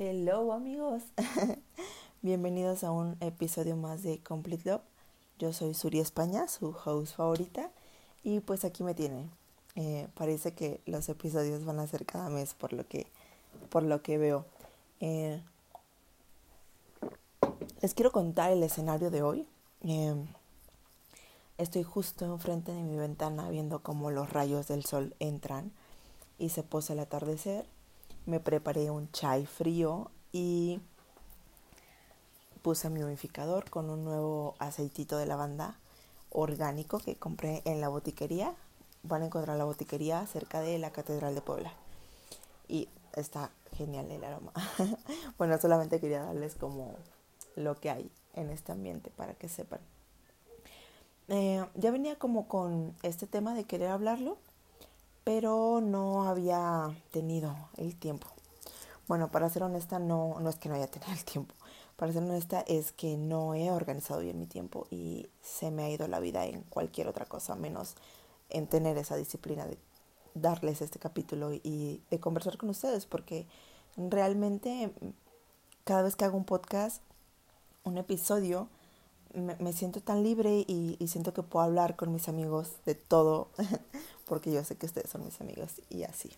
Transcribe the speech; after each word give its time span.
Hello 0.00 0.52
amigos, 0.52 1.02
bienvenidos 2.22 2.84
a 2.84 2.92
un 2.92 3.16
episodio 3.18 3.74
más 3.74 4.04
de 4.04 4.20
Complete 4.20 4.70
Love. 4.70 4.82
Yo 5.40 5.52
soy 5.52 5.74
Suri 5.74 5.98
España, 5.98 6.46
su 6.46 6.68
host 6.84 7.16
favorita, 7.16 7.72
y 8.22 8.38
pues 8.38 8.64
aquí 8.64 8.84
me 8.84 8.94
tienen. 8.94 9.28
Eh, 9.74 10.06
parece 10.14 10.52
que 10.52 10.80
los 10.86 11.08
episodios 11.08 11.64
van 11.64 11.80
a 11.80 11.86
ser 11.88 12.06
cada 12.06 12.28
mes 12.28 12.54
por 12.54 12.72
lo 12.74 12.86
que, 12.86 13.08
por 13.70 13.82
lo 13.82 14.00
que 14.00 14.18
veo. 14.18 14.44
Eh, 15.00 15.42
les 17.82 17.92
quiero 17.92 18.12
contar 18.12 18.52
el 18.52 18.62
escenario 18.62 19.10
de 19.10 19.22
hoy. 19.22 19.48
Eh, 19.82 20.14
estoy 21.58 21.82
justo 21.82 22.24
enfrente 22.24 22.70
de 22.70 22.84
mi 22.84 22.96
ventana 22.96 23.50
viendo 23.50 23.82
cómo 23.82 24.12
los 24.12 24.32
rayos 24.32 24.68
del 24.68 24.84
sol 24.84 25.16
entran 25.18 25.72
y 26.38 26.50
se 26.50 26.62
posa 26.62 26.92
el 26.92 27.00
atardecer 27.00 27.66
me 28.28 28.40
preparé 28.40 28.90
un 28.90 29.10
chai 29.10 29.46
frío 29.46 30.10
y 30.32 30.82
puse 32.60 32.90
mi 32.90 33.02
humidificador 33.02 33.70
con 33.70 33.88
un 33.88 34.04
nuevo 34.04 34.54
aceitito 34.58 35.16
de 35.16 35.24
lavanda 35.24 35.78
orgánico 36.28 36.98
que 36.98 37.16
compré 37.16 37.62
en 37.64 37.80
la 37.80 37.88
botiquería. 37.88 38.54
Van 39.02 39.22
a 39.22 39.26
encontrar 39.26 39.56
la 39.56 39.64
botiquería 39.64 40.26
cerca 40.26 40.60
de 40.60 40.78
la 40.78 40.90
Catedral 40.90 41.34
de 41.34 41.40
Puebla. 41.40 41.72
Y 42.68 42.90
está 43.14 43.50
genial 43.72 44.10
el 44.10 44.22
aroma. 44.22 44.52
bueno, 45.38 45.56
solamente 45.58 45.98
quería 45.98 46.22
darles 46.22 46.54
como 46.54 46.96
lo 47.56 47.80
que 47.80 47.88
hay 47.88 48.10
en 48.34 48.50
este 48.50 48.72
ambiente 48.72 49.08
para 49.08 49.32
que 49.32 49.48
sepan. 49.48 49.80
Eh, 51.28 51.64
ya 51.76 51.90
venía 51.90 52.18
como 52.18 52.46
con 52.46 52.94
este 53.02 53.26
tema 53.26 53.54
de 53.54 53.64
querer 53.64 53.88
hablarlo 53.88 54.36
pero 55.28 55.82
no 55.82 56.24
había 56.24 56.90
tenido 57.10 57.54
el 57.76 57.94
tiempo. 57.96 58.28
Bueno, 59.08 59.30
para 59.30 59.50
ser 59.50 59.62
honesta, 59.62 59.98
no, 59.98 60.40
no 60.40 60.48
es 60.48 60.56
que 60.56 60.70
no 60.70 60.74
haya 60.74 60.86
tenido 60.86 61.12
el 61.12 61.22
tiempo. 61.22 61.54
Para 61.96 62.14
ser 62.14 62.22
honesta, 62.22 62.64
es 62.66 62.92
que 62.92 63.18
no 63.18 63.52
he 63.52 63.70
organizado 63.70 64.20
bien 64.20 64.38
mi 64.38 64.46
tiempo 64.46 64.86
y 64.90 65.28
se 65.42 65.70
me 65.70 65.84
ha 65.84 65.90
ido 65.90 66.08
la 66.08 66.18
vida 66.18 66.46
en 66.46 66.62
cualquier 66.62 67.08
otra 67.08 67.26
cosa, 67.26 67.56
menos 67.56 67.94
en 68.48 68.68
tener 68.68 68.96
esa 68.96 69.16
disciplina 69.16 69.66
de 69.66 69.76
darles 70.32 70.80
este 70.80 70.98
capítulo 70.98 71.52
y 71.52 72.00
de 72.10 72.20
conversar 72.20 72.56
con 72.56 72.70
ustedes, 72.70 73.04
porque 73.04 73.46
realmente 73.98 74.90
cada 75.84 76.00
vez 76.00 76.16
que 76.16 76.24
hago 76.24 76.38
un 76.38 76.46
podcast, 76.46 77.02
un 77.84 77.98
episodio, 77.98 78.70
me, 79.34 79.74
siento 79.74 80.00
tan 80.00 80.22
libre 80.22 80.64
y, 80.66 80.96
y, 80.98 81.08
siento 81.08 81.34
que 81.34 81.42
puedo 81.42 81.66
hablar 81.66 81.96
con 81.96 82.14
mis 82.14 82.30
amigos 82.30 82.72
de 82.86 82.94
todo, 82.94 83.48
porque 84.28 84.52
yo 84.52 84.62
sé 84.64 84.76
que 84.76 84.86
ustedes 84.86 85.10
son 85.10 85.24
mis 85.24 85.40
amigos 85.40 85.80
y 85.90 86.04
así. 86.04 86.30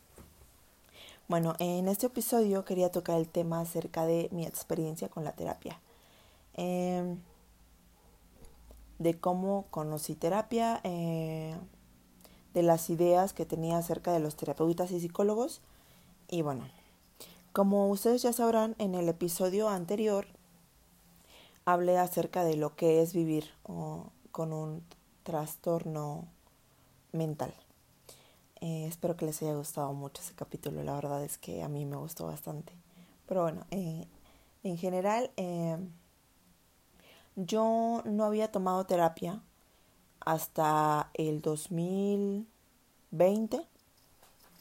Bueno, 1.28 1.54
en 1.60 1.86
este 1.86 2.06
episodio 2.06 2.64
quería 2.64 2.90
tocar 2.90 3.16
el 3.16 3.28
tema 3.28 3.60
acerca 3.60 4.04
de 4.04 4.28
mi 4.32 4.46
experiencia 4.46 5.08
con 5.08 5.22
la 5.22 5.32
terapia. 5.32 5.78
Em, 6.54 7.18
de 8.98 9.18
cómo 9.18 9.66
conocí 9.70 10.14
terapia, 10.14 10.80
eh, 10.84 11.56
de 12.52 12.62
las 12.62 12.90
ideas 12.90 13.32
que 13.32 13.46
tenía 13.46 13.78
acerca 13.78 14.12
de 14.12 14.20
los 14.20 14.34
terapeutas 14.36 14.90
y 14.90 15.00
psicólogos. 15.00 15.60
Y 16.28 16.42
bueno, 16.42 16.68
como 17.52 17.88
ustedes 17.90 18.22
ya 18.22 18.32
sabrán, 18.32 18.74
en 18.78 18.94
el 18.94 19.08
episodio 19.08 19.68
anterior 19.68 20.26
hablé 21.64 21.96
acerca 21.98 22.44
de 22.44 22.56
lo 22.56 22.74
que 22.74 23.02
es 23.02 23.14
vivir 23.14 23.50
con 24.32 24.52
un 24.52 24.82
trastorno 25.22 26.26
mental. 27.12 27.54
Eh, 28.60 28.86
espero 28.86 29.16
que 29.16 29.24
les 29.24 29.40
haya 29.42 29.54
gustado 29.54 29.92
mucho 29.94 30.20
ese 30.20 30.34
capítulo, 30.34 30.82
la 30.82 30.94
verdad 30.94 31.24
es 31.24 31.38
que 31.38 31.62
a 31.62 31.68
mí 31.68 31.86
me 31.86 31.96
gustó 31.96 32.26
bastante. 32.26 32.72
Pero 33.26 33.42
bueno, 33.42 33.64
eh, 33.70 34.06
en 34.64 34.76
general 34.76 35.30
eh, 35.36 35.78
yo 37.36 38.02
no 38.04 38.24
había 38.24 38.52
tomado 38.52 38.84
terapia 38.84 39.40
hasta 40.20 41.10
el 41.14 41.40
2020. 41.40 43.66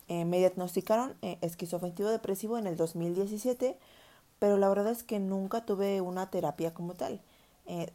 me 0.07 0.37
diagnosticaron 0.39 1.15
esquizofrénico 1.41 2.09
depresivo 2.09 2.57
en 2.57 2.67
el 2.67 2.77
2017, 2.77 3.77
pero 4.39 4.57
la 4.57 4.69
verdad 4.69 4.91
es 4.91 5.03
que 5.03 5.19
nunca 5.19 5.65
tuve 5.65 6.01
una 6.01 6.29
terapia 6.29 6.73
como 6.73 6.93
tal. 6.95 7.21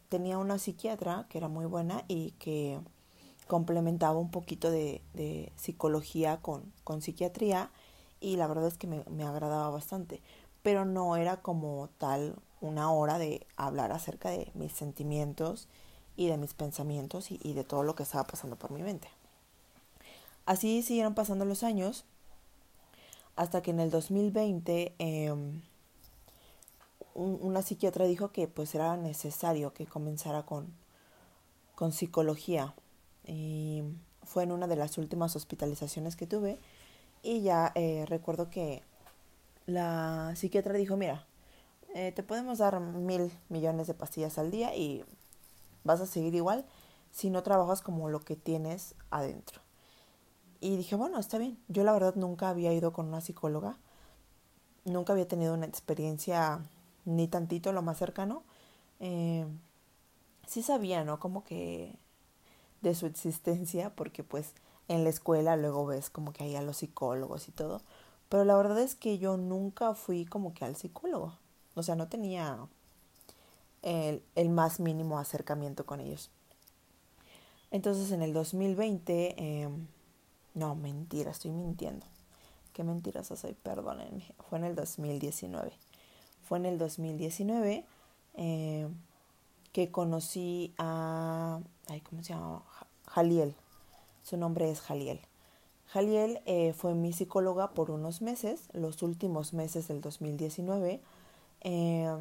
tenía 0.09 0.39
una 0.39 0.59
psiquiatra 0.59 1.27
que 1.29 1.39
era 1.39 1.49
muy 1.49 1.67
buena 1.67 2.05
y 2.09 2.33
que 2.33 2.81
complementaba 3.47 4.19
un 4.19 4.31
poquito 4.31 4.71
de, 4.71 5.53
psicología 5.57 6.39
con, 6.41 6.73
psiquiatría 7.01 7.71
y 8.21 8.37
la 8.37 8.47
verdad 8.47 8.69
es 8.69 8.79
que 8.79 8.87
me, 8.87 9.25
agradaba 9.25 9.71
bastante, 9.71 10.23
pero 10.63 10.85
no 10.85 11.17
era 11.17 11.43
como 11.43 11.89
tal 11.99 12.37
una 12.61 12.91
hora 12.91 13.19
de 13.19 13.47
hablar 13.57 13.93
acerca 13.93 14.31
de 14.31 14.51
mis 14.55 14.73
sentimientos 14.73 15.69
y 16.17 16.29
de 16.29 16.39
mis 16.39 16.55
pensamientos 16.55 17.31
y, 17.31 17.53
de 17.53 17.65
todo 17.65 17.83
lo 17.83 17.95
que 17.95 18.05
estaba 18.05 18.25
pasando 18.25 18.57
por 18.57 18.71
mi 18.71 18.83
mente. 18.83 19.09
Así 20.47 20.83
siguieron 20.83 21.15
pasando 21.15 21.45
los 21.45 21.63
años 21.63 22.05
hasta 23.37 23.63
que 23.63 23.73
en 23.73 23.81
el 23.81 23.91
2020 23.91 24.95
eh, 24.99 25.33
un, 25.33 25.63
una 27.15 27.63
psiquiatra 27.63 28.07
dijo 28.07 28.31
que 28.31 28.47
pues 28.47 28.75
era 28.75 28.97
necesario 28.97 29.73
que 29.75 29.87
comenzara 29.87 30.45
con, 30.45 30.73
con 31.75 31.93
psicología 31.93 32.75
fue 34.25 34.43
en 34.43 34.53
una 34.53 34.67
de 34.67 34.77
las 34.77 34.99
últimas 34.99 35.37
hospitalizaciones 35.37 36.17
que 36.17 36.27
tuve 36.27 36.59
y 37.25 37.41
ya 37.41 37.73
eh, 37.75 38.05
recuerdo 38.07 38.51
que 38.51 38.83
la 39.67 40.35
psiquiatra 40.37 40.75
dijo, 40.75 40.97
mira, 40.97 41.27
eh, 41.95 42.13
te 42.13 42.23
podemos 42.23 42.59
dar 42.59 42.81
mil 42.81 43.33
millones 43.49 43.87
de 43.87 43.95
pastillas 43.95 44.37
al 44.39 44.51
día 44.51 44.77
y 44.77 45.05
vas 45.85 46.03
a 46.03 46.07
seguir 46.07 46.35
igual 46.35 46.67
si 47.13 47.31
no 47.31 47.43
trabajas 47.43 47.81
como 47.81 48.11
lo 48.11 48.21
que 48.21 48.37
tienes 48.37 48.95
adentro. 49.11 49.63
Y 50.61 50.77
dije, 50.77 50.97
bueno, 50.97 51.19
está 51.19 51.39
bien. 51.39 51.59
Yo 51.69 51.83
la 51.85 51.93
verdad 51.93 52.15
nunca 52.15 52.51
había 52.51 52.73
ido 52.75 52.93
con 52.93 53.07
una 53.09 53.21
psicóloga, 53.23 53.79
nunca 54.85 55.15
había 55.15 55.29
tenido 55.29 55.55
una 55.55 55.67
experiencia 55.67 56.61
ni 57.07 57.29
tantito 57.29 57.73
lo 57.73 57.81
más 57.81 57.97
cercano. 57.99 58.43
Eh, 59.01 59.47
sí 60.47 60.63
sabía, 60.63 61.05
¿no? 61.05 61.21
Como 61.21 61.43
que 61.45 61.97
de 62.85 62.95
su 62.95 63.07
existencia, 63.07 63.91
porque 63.91 64.23
pues 64.23 64.53
en 64.87 65.03
la 65.03 65.11
escuela 65.11 65.57
luego 65.57 65.87
ves 65.87 66.11
como 66.11 66.33
que 66.33 66.45
hay 66.45 66.55
a 66.55 66.63
los 66.63 66.77
psicólogos 66.77 67.49
y 67.49 67.53
todo, 67.53 67.83
pero 68.29 68.45
la 68.45 68.57
verdad 68.57 68.79
es 68.79 68.95
que 68.95 69.19
yo 69.19 69.37
nunca 69.37 69.95
fui 69.95 70.25
como 70.27 70.55
que 70.55 70.65
al 70.65 70.77
psicólogo, 70.77 71.37
o 71.75 71.83
sea, 71.83 71.97
no 71.97 72.09
tenía 72.09 72.59
el, 73.83 74.23
el 74.37 74.51
más 74.51 74.79
mínimo 74.79 75.19
acercamiento 75.19 75.85
con 75.85 76.01
ellos. 76.01 76.31
Entonces 77.71 78.13
en 78.13 78.23
el 78.23 78.33
2020, 78.33 79.63
em, 79.63 79.89
no, 80.55 80.77
mentira, 80.77 81.33
estoy 81.33 81.51
mintiendo. 81.51 82.07
Qué 82.73 82.85
mentirosa 82.85 83.35
soy, 83.35 83.55
perdónenme. 83.55 84.25
Fue 84.49 84.59
en 84.59 84.65
el 84.65 84.75
2019. 84.77 85.73
Fue 86.43 86.59
en 86.59 86.67
el 86.67 86.79
2019 86.79 87.85
eh, 88.35 88.89
que 89.75 89.91
conocí 89.91 90.73
a, 90.79 91.59
ay, 91.89 92.01
¿cómo 92.03 92.23
se 92.23 92.33
llama? 92.33 92.63
Jaliel. 93.09 93.57
Su 94.23 94.37
nombre 94.37 94.71
es 94.71 94.81
Jaliel. 94.81 95.21
Jaliel 95.89 96.41
eh, 96.47 96.73
fue 96.75 96.95
mi 96.95 97.13
psicóloga 97.13 97.73
por 97.73 97.91
unos 97.91 98.23
meses, 98.23 98.69
los 98.73 99.03
últimos 99.03 99.53
meses 99.53 99.89
del 99.89 100.01
2019. 100.01 101.03
Eh, 101.63 102.17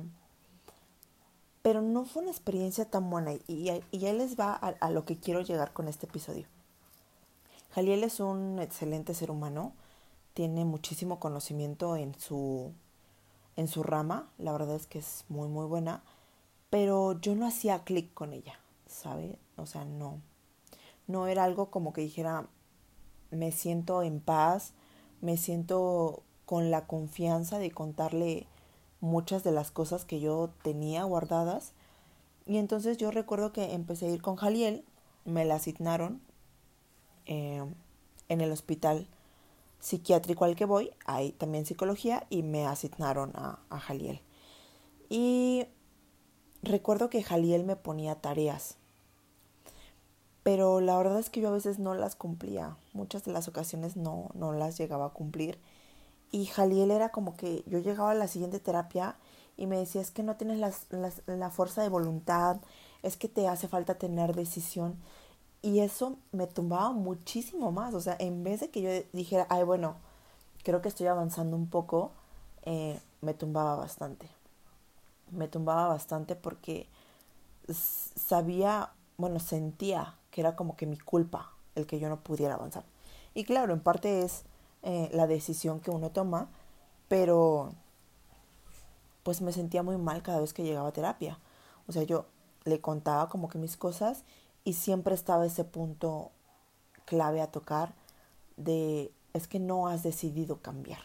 pero 1.61 1.83
no 1.83 2.05
fue 2.05 2.23
una 2.23 2.31
experiencia 2.31 2.89
tan 2.89 3.07
buena 3.11 3.33
y, 3.33 3.43
y 3.47 3.69
ahí 3.69 4.17
les 4.17 4.35
va 4.37 4.53
a, 4.53 4.69
a, 4.69 4.89
lo 4.89 5.05
que 5.05 5.17
quiero 5.17 5.41
llegar 5.41 5.73
con 5.73 5.87
este 5.87 6.07
episodio. 6.07 6.47
Jaliel 7.75 8.03
es 8.03 8.19
un 8.19 8.57
excelente 8.57 9.13
ser 9.13 9.29
humano, 9.29 9.73
tiene 10.33 10.65
muchísimo 10.65 11.19
conocimiento 11.19 11.97
en 11.97 12.19
su, 12.19 12.71
en 13.57 13.67
su 13.67 13.83
rama, 13.83 14.31
la 14.39 14.53
verdad 14.53 14.75
es 14.75 14.87
que 14.87 14.97
es 14.97 15.25
muy 15.29 15.47
muy 15.49 15.67
buena 15.67 16.01
pero 16.73 17.21
yo 17.21 17.35
no 17.35 17.45
hacía 17.45 17.83
clic 17.83 18.11
con 18.15 18.33
ella, 18.33 18.59
¿sabe? 18.87 19.37
O 19.57 19.67
sea, 19.67 19.85
no. 19.85 20.23
No 21.05 21.27
era 21.27 21.43
algo 21.43 21.69
como 21.69 21.93
que 21.93 22.01
dijera, 22.01 22.47
me 23.29 23.51
siento 23.51 24.01
en 24.01 24.19
paz, 24.19 24.73
me 25.21 25.37
siento 25.37 26.23
con 26.47 26.71
la 26.71 26.87
confianza 26.87 27.59
de 27.59 27.69
contarle 27.69 28.47
muchas 29.01 29.43
de 29.43 29.51
las 29.51 29.69
cosas 29.69 30.03
que 30.03 30.19
yo 30.19 30.49
tenía 30.63 31.03
guardadas. 31.03 31.73
Y 32.47 32.57
entonces 32.57 32.97
yo 32.97 33.11
recuerdo 33.11 33.53
que 33.53 33.73
empecé 33.73 34.07
a 34.07 34.09
ir 34.09 34.23
con 34.23 34.35
Jaliel, 34.35 34.83
me 35.25 35.45
la 35.45 35.57
asignaron 35.57 36.21
eh, 37.27 37.63
en 38.29 38.41
el 38.41 38.51
hospital 38.51 39.05
psiquiátrico 39.79 40.43
al 40.43 40.55
que 40.55 40.65
voy, 40.65 40.89
hay 41.05 41.33
también 41.33 41.67
psicología, 41.67 42.25
y 42.31 42.41
me 42.41 42.65
asignaron 42.65 43.31
a, 43.35 43.59
a 43.69 43.79
Jaliel. 43.79 44.21
Y 45.07 45.67
Recuerdo 46.63 47.09
que 47.09 47.21
Jaliel 47.23 47.65
me 47.65 47.75
ponía 47.75 48.15
tareas, 48.15 48.77
pero 50.43 50.79
la 50.81 50.97
verdad 50.97 51.19
es 51.19 51.29
que 51.29 51.41
yo 51.41 51.49
a 51.49 51.51
veces 51.51 51.77
no 51.77 51.93
las 51.93 52.15
cumplía, 52.15 52.77
muchas 52.93 53.25
de 53.25 53.33
las 53.33 53.49
ocasiones 53.49 53.97
no, 53.97 54.29
no 54.33 54.53
las 54.53 54.77
llegaba 54.77 55.07
a 55.07 55.09
cumplir 55.09 55.57
Y 56.31 56.47
Jaliel 56.47 56.91
era 56.91 57.09
como 57.11 57.37
que 57.37 57.63
yo 57.67 57.79
llegaba 57.79 58.11
a 58.11 58.15
la 58.15 58.27
siguiente 58.27 58.59
terapia 58.59 59.17
y 59.57 59.67
me 59.67 59.77
decía, 59.77 60.01
es 60.01 60.11
que 60.11 60.23
no 60.23 60.37
tienes 60.37 60.59
las, 60.59 60.87
las, 60.91 61.23
la 61.27 61.51
fuerza 61.51 61.83
de 61.83 61.89
voluntad, 61.89 62.57
es 63.03 63.17
que 63.17 63.29
te 63.29 63.47
hace 63.47 63.67
falta 63.69 63.95
tener 63.95 64.35
decisión. 64.35 64.97
Y 65.63 65.79
eso 65.81 66.17
me 66.33 66.47
tumbaba 66.47 66.91
muchísimo 66.91 67.71
más. 67.71 67.93
O 67.95 68.01
sea, 68.01 68.17
en 68.19 68.43
vez 68.43 68.61
de 68.61 68.69
que 68.71 68.81
yo 68.81 68.89
dijera, 69.13 69.47
ay, 69.49 69.63
bueno, 69.63 69.95
creo 70.63 70.81
que 70.81 70.89
estoy 70.89 71.07
avanzando 71.07 71.55
un 71.57 71.69
poco, 71.69 72.11
eh, 72.63 72.99
me 73.21 73.33
tumbaba 73.35 73.75
bastante. 73.75 74.27
Me 75.31 75.47
tumbaba 75.47 75.87
bastante 75.87 76.35
porque 76.35 76.87
sabía, 77.71 78.91
bueno, 79.17 79.39
sentía 79.39 80.15
que 80.31 80.41
era 80.41 80.55
como 80.55 80.75
que 80.75 80.85
mi 80.85 80.97
culpa 80.97 81.53
el 81.75 81.87
que 81.87 81.99
yo 81.99 82.09
no 82.09 82.19
pudiera 82.19 82.55
avanzar. 82.55 82.83
Y 83.33 83.45
claro, 83.45 83.73
en 83.73 83.79
parte 83.79 84.21
es 84.21 84.43
eh, 84.83 85.09
la 85.11 85.27
decisión 85.27 85.79
que 85.79 85.91
uno 85.91 86.11
toma, 86.11 86.49
pero 87.07 87.73
pues 89.23 89.41
me 89.41 89.53
sentía 89.53 89.83
muy 89.83 89.97
mal 89.97 90.21
cada 90.21 90.41
vez 90.41 90.53
que 90.53 90.63
llegaba 90.63 90.89
a 90.89 90.93
terapia. 90.93 91.39
O 91.87 91.91
sea, 91.91 92.03
yo 92.03 92.25
le 92.65 92.81
contaba 92.81 93.29
como 93.29 93.49
que 93.49 93.57
mis 93.57 93.77
cosas 93.77 94.23
y 94.63 94.73
siempre 94.73 95.15
estaba 95.15 95.45
ese 95.45 95.63
punto 95.63 96.31
clave 97.05 97.41
a 97.41 97.51
tocar 97.51 97.93
de 98.57 99.11
es 99.33 99.47
que 99.47 99.59
no 99.59 99.87
has 99.87 100.03
decidido 100.03 100.61
cambiar. 100.61 101.01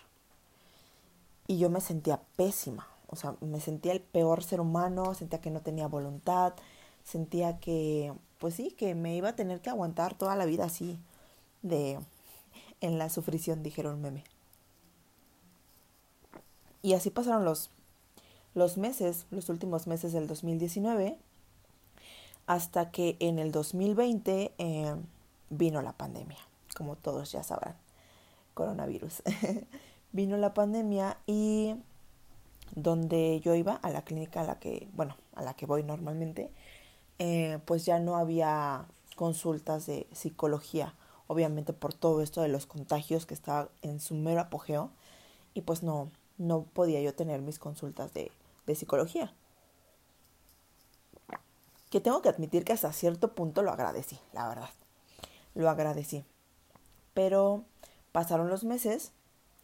Y 1.47 1.59
yo 1.59 1.71
me 1.71 1.81
sentía 1.81 2.21
pésima, 2.37 2.87
o 3.09 3.17
sea, 3.17 3.37
me 3.41 3.61
sentía 3.61 3.93
el 3.93 4.01
peor 4.01 4.43
ser 4.45 4.61
humano, 4.61 5.15
sentía 5.15 5.41
que 5.41 5.51
no 5.51 5.63
tenía 5.63 5.89
voluntad, 5.89 6.53
sentía 7.05 7.59
que, 7.59 8.13
pues 8.39 8.55
sí, 8.55 8.71
que 8.73 8.95
me 8.95 9.17
iba 9.17 9.31
a 9.31 9.37
tener 9.37 9.61
que 9.61 9.71
aguantar 9.71 10.15
toda 10.15 10.37
la 10.37 10.45
vida 10.45 10.65
así, 10.65 10.99
de, 11.63 11.99
en 12.81 12.99
la 12.99 13.09
sufrición, 13.09 13.63
dijeron 13.63 14.01
meme. 14.01 14.25
Y 16.83 16.93
así 16.93 17.11
pasaron 17.11 17.45
los, 17.45 17.71
los 18.55 18.77
meses, 18.77 19.27
los 19.31 19.49
últimos 19.49 19.87
meses 19.87 20.13
del 20.13 20.27
2019, 20.27 21.19
hasta 22.47 22.91
que 22.91 23.17
en 23.21 23.39
el 23.39 23.53
2020 23.53 24.53
eh, 24.59 24.97
vino 25.49 25.81
la 25.83 25.93
pandemia, 25.93 26.39
como 26.77 26.97
todos 26.97 27.33
ya 27.33 27.43
sabrán, 27.43 27.77
coronavirus. 28.53 29.23
vino 30.13 30.37
la 30.37 30.55
pandemia 30.55 31.19
y 31.27 31.75
donde 32.75 33.41
yo 33.41 33.55
iba, 33.55 33.75
a 33.75 33.91
la 33.91 34.03
clínica 34.03 34.41
a 34.41 34.45
la 34.45 34.59
que, 34.59 34.89
bueno, 34.95 35.17
a 35.35 35.43
la 35.43 35.55
que 35.55 35.67
voy 35.67 35.83
normalmente, 35.83 36.51
eh, 37.19 37.59
pues 37.65 37.85
ya 37.85 37.99
no 37.99 38.17
había 38.17 38.87
consultas 39.17 39.87
de 39.87 40.07
psicología, 40.13 40.95
obviamente 41.27 41.73
por 41.73 41.93
todo 41.93 42.23
esto 42.23 42.41
de 42.41 42.49
los 42.49 42.67
contagios 42.67 43.27
que 43.27 43.35
estaba 43.35 43.69
en 43.83 44.01
su 44.01 44.15
mero 44.15 44.41
apogeo, 44.41 44.91
y 45.55 45.63
pues 45.63 45.83
no, 45.83 46.11
no 46.39 46.63
podía 46.63 47.01
yo 47.01 47.15
tener 47.15 47.43
mis 47.43 47.59
consultas 47.59 48.15
de, 48.15 48.31
de 48.67 48.75
psicología. 48.75 49.33
Que 51.91 52.01
tengo 52.01 52.23
que 52.23 52.29
admitir 52.29 52.65
que 52.65 52.73
hasta 52.73 52.93
cierto 52.93 53.35
punto 53.35 53.63
lo 53.63 53.73
agradecí, 53.73 54.19
la 54.33 54.47
verdad. 54.47 54.69
Lo 55.55 55.71
agradecí. 55.71 56.25
Pero 57.15 57.65
pasaron 58.13 58.49
los 58.49 58.63
meses, 58.63 59.13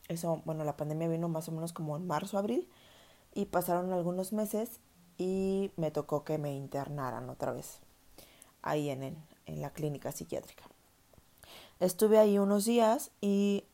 eso, 0.09 0.43
bueno, 0.45 0.65
la 0.65 0.77
pandemia 0.77 1.09
vino 1.09 1.29
más 1.29 1.49
o 1.49 1.53
menos 1.53 1.73
como 1.73 1.97
en 1.97 2.07
marzo, 2.07 2.39
abril, 2.39 2.69
y 3.35 3.47
pasaron 3.47 3.93
algunos 3.93 4.33
meses 4.33 4.81
y 5.19 5.71
me 5.77 5.91
tocó 5.91 6.25
que 6.25 6.39
me 6.39 6.55
internaran 6.55 7.29
otra 7.29 7.53
vez 7.53 7.81
ahí 8.63 8.91
en, 8.91 9.03
en, 9.03 9.61
la 9.61 9.71
clínica 9.71 10.13
psiquiátrica. 10.13 10.65
Estuve 11.81 12.19
ahí 12.19 12.39
unos 12.39 12.65
días 12.65 13.11
y 13.21 13.65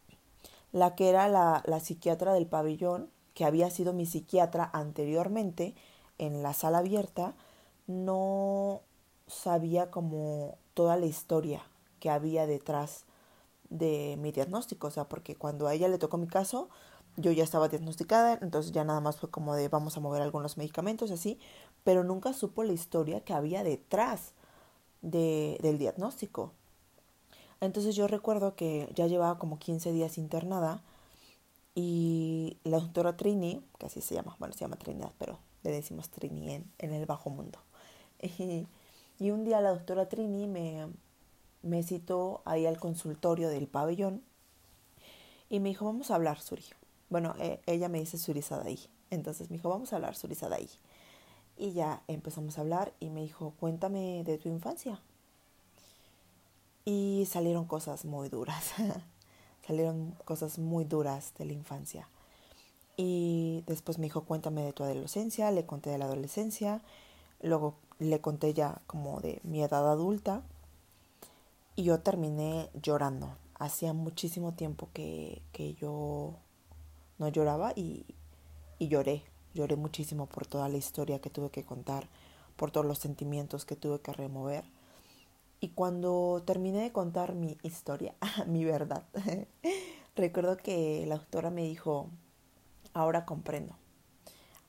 la 0.72 0.94
que 0.94 1.08
era 1.08 1.28
la, 1.28 1.62
la 1.66 1.80
psiquiatra 1.80 2.32
del 2.32 2.46
pabellón, 2.46 3.10
que 3.34 3.44
había 3.44 3.70
sido 3.70 3.92
mi 3.92 4.06
psiquiatra 4.06 4.68
anteriormente 4.72 5.74
en 6.18 6.42
la 6.42 6.52
sala 6.52 6.78
abierta, 6.78 7.34
no 7.86 8.82
sabía 9.26 9.90
como 9.90 10.58
toda 10.74 10.96
la 10.96 11.06
historia 11.06 11.62
que 12.00 12.10
había 12.10 12.46
detrás 12.46 13.04
de 13.68 14.16
mi 14.20 14.32
diagnóstico, 14.32 14.88
o 14.88 14.90
sea, 14.90 15.08
porque 15.08 15.36
cuando 15.36 15.68
a 15.68 15.74
ella 15.74 15.88
le 15.88 15.98
tocó 15.98 16.18
mi 16.18 16.26
caso, 16.26 16.68
yo 17.16 17.32
ya 17.32 17.44
estaba 17.44 17.68
diagnosticada, 17.68 18.38
entonces 18.40 18.72
ya 18.72 18.84
nada 18.84 19.00
más 19.00 19.16
fue 19.16 19.30
como 19.30 19.54
de 19.54 19.68
vamos 19.68 19.96
a 19.96 20.00
mover 20.00 20.22
algunos 20.22 20.56
medicamentos 20.56 21.10
así, 21.10 21.38
pero 21.84 22.04
nunca 22.04 22.32
supo 22.32 22.64
la 22.64 22.72
historia 22.72 23.20
que 23.20 23.32
había 23.32 23.62
detrás 23.62 24.32
de, 25.02 25.58
del 25.62 25.78
diagnóstico. 25.78 26.52
Entonces 27.60 27.94
yo 27.94 28.08
recuerdo 28.08 28.54
que 28.54 28.90
ya 28.94 29.06
llevaba 29.06 29.38
como 29.38 29.58
15 29.58 29.92
días 29.92 30.18
internada 30.18 30.82
y 31.74 32.56
la 32.64 32.80
doctora 32.80 33.16
Trini, 33.16 33.62
que 33.78 33.86
así 33.86 34.00
se 34.00 34.14
llama, 34.14 34.36
bueno, 34.38 34.54
se 34.54 34.60
llama 34.60 34.76
Trinidad, 34.76 35.12
pero 35.18 35.38
le 35.62 35.70
decimos 35.70 36.08
Trini 36.10 36.64
en, 36.78 36.92
el 36.92 37.06
bajo 37.06 37.30
mundo. 37.30 37.58
Y, 38.22 38.66
y 39.18 39.30
un 39.30 39.44
día 39.44 39.62
la 39.62 39.70
doctora 39.70 40.08
Trini 40.08 40.46
me, 40.46 40.86
me 41.62 41.82
citó 41.82 42.42
ahí 42.44 42.66
al 42.66 42.78
consultorio 42.78 43.48
del 43.48 43.66
pabellón 43.66 44.22
y 45.48 45.60
me 45.60 45.70
dijo, 45.70 45.84
vamos 45.84 46.10
a 46.10 46.14
hablar, 46.14 46.40
Suri. 46.40 46.64
Bueno, 47.10 47.34
eh, 47.38 47.60
ella 47.66 47.88
me 47.88 47.98
dice 47.98 48.16
ahí. 48.64 48.78
Entonces 49.10 49.50
me 49.50 49.56
dijo, 49.56 49.68
vamos 49.68 49.92
a 49.92 49.96
hablar 49.96 50.14
ahí. 50.52 50.70
Y 51.56 51.72
ya 51.72 52.02
empezamos 52.06 52.56
a 52.56 52.62
hablar 52.62 52.94
y 53.00 53.10
me 53.10 53.20
dijo, 53.20 53.52
cuéntame 53.58 54.22
de 54.24 54.38
tu 54.38 54.48
infancia. 54.48 55.00
Y 56.84 57.26
salieron 57.28 57.66
cosas 57.66 58.04
muy 58.04 58.28
duras. 58.28 58.72
salieron 59.66 60.16
cosas 60.24 60.58
muy 60.58 60.84
duras 60.84 61.34
de 61.36 61.44
la 61.44 61.52
infancia. 61.52 62.08
Y 62.96 63.64
después 63.66 63.98
me 63.98 64.06
dijo, 64.06 64.22
cuéntame 64.24 64.62
de 64.62 64.72
tu 64.72 64.84
adolescencia. 64.84 65.50
Le 65.50 65.66
conté 65.66 65.90
de 65.90 65.98
la 65.98 66.04
adolescencia. 66.04 66.80
Luego 67.42 67.74
le 67.98 68.20
conté 68.20 68.54
ya 68.54 68.80
como 68.86 69.20
de 69.20 69.40
mi 69.42 69.62
edad 69.62 69.90
adulta. 69.90 70.42
Y 71.74 71.82
yo 71.82 72.00
terminé 72.00 72.70
llorando. 72.80 73.36
Hacía 73.58 73.92
muchísimo 73.92 74.52
tiempo 74.54 74.88
que, 74.94 75.42
que 75.52 75.74
yo 75.74 76.36
no 77.20 77.28
lloraba 77.28 77.72
y, 77.76 78.06
lloré. 78.80 79.22
Lloré 79.52 79.76
muchísimo 79.76 80.26
por 80.26 80.46
toda 80.46 80.68
la 80.68 80.78
historia 80.78 81.20
que 81.20 81.28
tuve 81.28 81.50
que 81.50 81.64
contar, 81.64 82.08
por 82.56 82.70
todos 82.70 82.86
los 82.86 82.98
sentimientos 82.98 83.66
que 83.66 83.76
tuve 83.76 84.00
que 84.00 84.12
remover. 84.12 84.64
Y 85.60 85.68
cuando 85.70 86.42
terminé 86.46 86.80
de 86.80 86.92
contar 86.92 87.34
mi 87.34 87.58
historia, 87.62 88.14
mi 88.46 88.64
verdad, 88.64 89.04
recuerdo 90.16 90.56
que 90.56 91.04
la 91.06 91.16
doctora 91.16 91.50
me 91.50 91.62
dijo, 91.62 92.08
ahora 92.94 93.26
comprendo. 93.26 93.76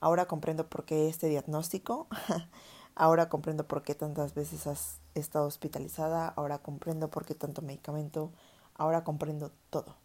Ahora 0.00 0.26
comprendo 0.26 0.68
por 0.68 0.84
qué 0.84 1.08
este 1.08 1.28
diagnóstico. 1.28 2.06
ahora 2.94 3.30
comprendo 3.30 3.66
por 3.66 3.82
qué 3.82 3.94
tantas 3.94 4.34
veces 4.34 4.66
has 4.66 5.00
estado 5.14 5.46
hospitalizada. 5.46 6.28
Ahora 6.28 6.58
comprendo 6.58 7.08
por 7.08 7.24
qué 7.24 7.34
tanto 7.34 7.62
medicamento. 7.62 8.30
Ahora 8.74 9.04
comprendo 9.04 9.52
todo. 9.70 9.96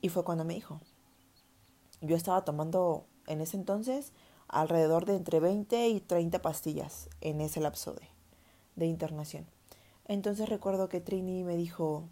Y 0.00 0.10
fue 0.10 0.22
cuando 0.22 0.44
me 0.44 0.54
dijo, 0.54 0.80
yo 2.00 2.16
estaba 2.16 2.44
tomando 2.44 3.06
en 3.26 3.40
ese 3.40 3.56
entonces 3.56 4.12
alrededor 4.48 5.06
de 5.06 5.16
entre 5.16 5.40
20 5.40 5.88
y 5.88 6.00
30 6.00 6.40
pastillas 6.42 7.08
en 7.20 7.40
ese 7.40 7.60
lapso 7.60 7.94
de, 7.94 8.08
de 8.76 8.86
internación. 8.86 9.46
Entonces 10.06 10.48
recuerdo 10.48 10.88
que 10.88 11.00
Trini 11.00 11.42
me 11.42 11.56
dijo, 11.56 12.04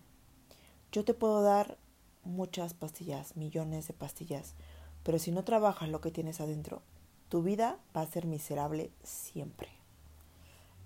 yo 0.90 1.04
te 1.04 1.14
puedo 1.14 1.42
dar 1.42 1.78
muchas 2.24 2.74
pastillas, 2.74 3.36
millones 3.36 3.86
de 3.86 3.94
pastillas, 3.94 4.54
pero 5.02 5.18
si 5.18 5.30
no 5.30 5.44
trabajas 5.44 5.88
lo 5.88 6.00
que 6.00 6.10
tienes 6.10 6.40
adentro, 6.40 6.82
tu 7.28 7.42
vida 7.42 7.78
va 7.96 8.00
a 8.00 8.06
ser 8.06 8.26
miserable 8.26 8.90
siempre. 9.02 9.68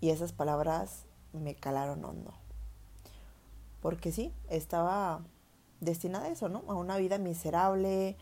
Y 0.01 0.11
esas 0.11 0.33
palabras 0.33 1.05
me 1.33 1.55
calaron 1.55 2.05
hondo. 2.05 2.35
Porque 3.81 4.13
sí, 4.13 4.33
estaba 4.49 5.23
destinada 5.81 6.27
a 6.27 6.31
eso, 6.31 6.49
¿no? 6.49 6.65
A 6.69 6.75
una 6.75 6.97
vida 6.97 7.19
miserable, 7.19 8.17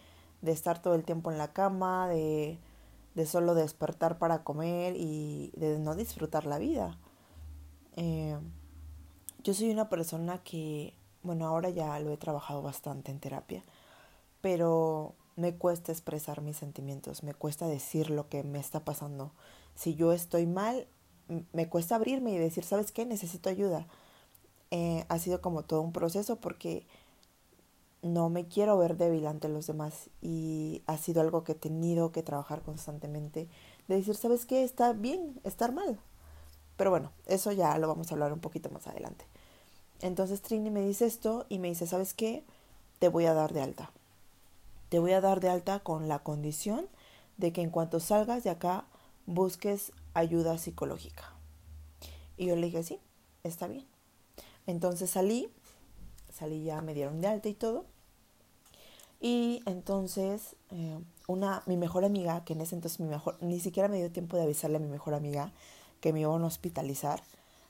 de 0.46 0.52
estar 0.52 0.80
todo 0.80 0.94
el 0.94 1.04
tiempo 1.04 1.30
en 1.30 1.36
la 1.36 1.52
cama, 1.52 2.08
de, 2.08 2.58
de 3.14 3.26
solo 3.26 3.54
despertar 3.54 4.18
para 4.18 4.44
comer 4.44 4.94
y 4.96 5.52
de 5.56 5.78
no 5.78 5.94
disfrutar 5.94 6.46
la 6.46 6.58
vida. 6.58 6.96
Eh, 7.96 8.38
yo 9.42 9.54
soy 9.54 9.70
una 9.70 9.88
persona 9.88 10.42
que, 10.42 10.94
bueno, 11.22 11.46
ahora 11.46 11.70
ya 11.70 11.98
lo 12.00 12.12
he 12.12 12.16
trabajado 12.16 12.62
bastante 12.62 13.10
en 13.10 13.20
terapia, 13.20 13.64
pero 14.40 15.14
me 15.34 15.54
cuesta 15.54 15.92
expresar 15.92 16.40
mis 16.40 16.56
sentimientos, 16.56 17.22
me 17.22 17.34
cuesta 17.34 17.66
decir 17.66 18.10
lo 18.10 18.28
que 18.28 18.42
me 18.42 18.58
está 18.58 18.84
pasando. 18.84 19.32
Si 19.74 19.94
yo 19.94 20.12
estoy 20.12 20.46
mal, 20.46 20.86
me 21.52 21.68
cuesta 21.68 21.96
abrirme 21.96 22.32
y 22.32 22.38
decir, 22.38 22.64
¿sabes 22.64 22.92
qué? 22.92 23.04
Necesito 23.04 23.48
ayuda. 23.48 23.86
Eh, 24.70 25.04
ha 25.08 25.18
sido 25.18 25.40
como 25.40 25.62
todo 25.62 25.80
un 25.80 25.92
proceso 25.92 26.36
porque 26.36 26.86
no 28.02 28.30
me 28.30 28.46
quiero 28.46 28.78
ver 28.78 28.96
débil 28.96 29.26
ante 29.26 29.48
los 29.48 29.66
demás 29.66 30.10
y 30.22 30.82
ha 30.86 30.96
sido 30.98 31.20
algo 31.20 31.44
que 31.44 31.52
he 31.52 31.54
tenido 31.56 32.12
que 32.12 32.22
trabajar 32.22 32.62
constantemente 32.62 33.48
de 33.88 33.96
decir, 33.96 34.14
¿sabes 34.14 34.46
qué? 34.46 34.62
Está 34.64 34.92
bien 34.92 35.40
estar 35.44 35.72
mal. 35.72 35.98
Pero 36.76 36.90
bueno, 36.90 37.12
eso 37.26 37.52
ya 37.52 37.76
lo 37.78 37.88
vamos 37.88 38.10
a 38.10 38.14
hablar 38.14 38.32
un 38.32 38.40
poquito 38.40 38.70
más 38.70 38.86
adelante. 38.86 39.24
Entonces 40.00 40.42
Trini 40.42 40.70
me 40.70 40.82
dice 40.86 41.06
esto 41.06 41.46
y 41.48 41.58
me 41.58 41.68
dice, 41.68 41.86
¿sabes 41.86 42.14
qué? 42.14 42.44
Te 42.98 43.08
voy 43.08 43.26
a 43.26 43.34
dar 43.34 43.52
de 43.52 43.62
alta. 43.62 43.90
te 44.88 44.98
voy 44.98 45.12
a 45.12 45.20
dar 45.20 45.40
de 45.40 45.48
alta 45.48 45.80
con 45.80 46.08
la 46.08 46.20
condición 46.20 46.86
de 47.36 47.52
que 47.52 47.60
en 47.62 47.70
cuanto 47.70 48.00
salgas 48.00 48.44
de 48.44 48.50
acá 48.50 48.84
busques 49.26 49.92
ayuda 50.14 50.58
psicológica. 50.58 51.32
Y 52.36 52.46
yo 52.46 52.56
le 52.56 52.66
dije, 52.66 52.82
sí, 52.82 53.00
está 53.42 53.66
bien. 53.66 53.86
Entonces 54.66 55.10
salí, 55.10 55.48
salí 56.36 56.64
ya, 56.64 56.80
me 56.82 56.94
dieron 56.94 57.20
de 57.20 57.28
alta 57.28 57.48
y 57.48 57.54
todo. 57.54 57.86
Y 59.20 59.62
entonces 59.66 60.56
eh, 60.70 60.98
una, 61.26 61.62
mi 61.66 61.76
mejor 61.76 62.04
amiga, 62.04 62.44
que 62.44 62.52
en 62.52 62.60
ese 62.60 62.74
entonces 62.74 63.00
mi 63.00 63.08
mejor, 63.08 63.36
ni 63.40 63.60
siquiera 63.60 63.88
me 63.88 63.96
dio 63.96 64.10
tiempo 64.10 64.36
de 64.36 64.42
avisarle 64.44 64.76
a 64.76 64.80
mi 64.80 64.88
mejor 64.88 65.14
amiga 65.14 65.52
que 66.00 66.12
me 66.12 66.20
iban 66.20 66.42
a 66.42 66.46
hospitalizar. 66.46 67.22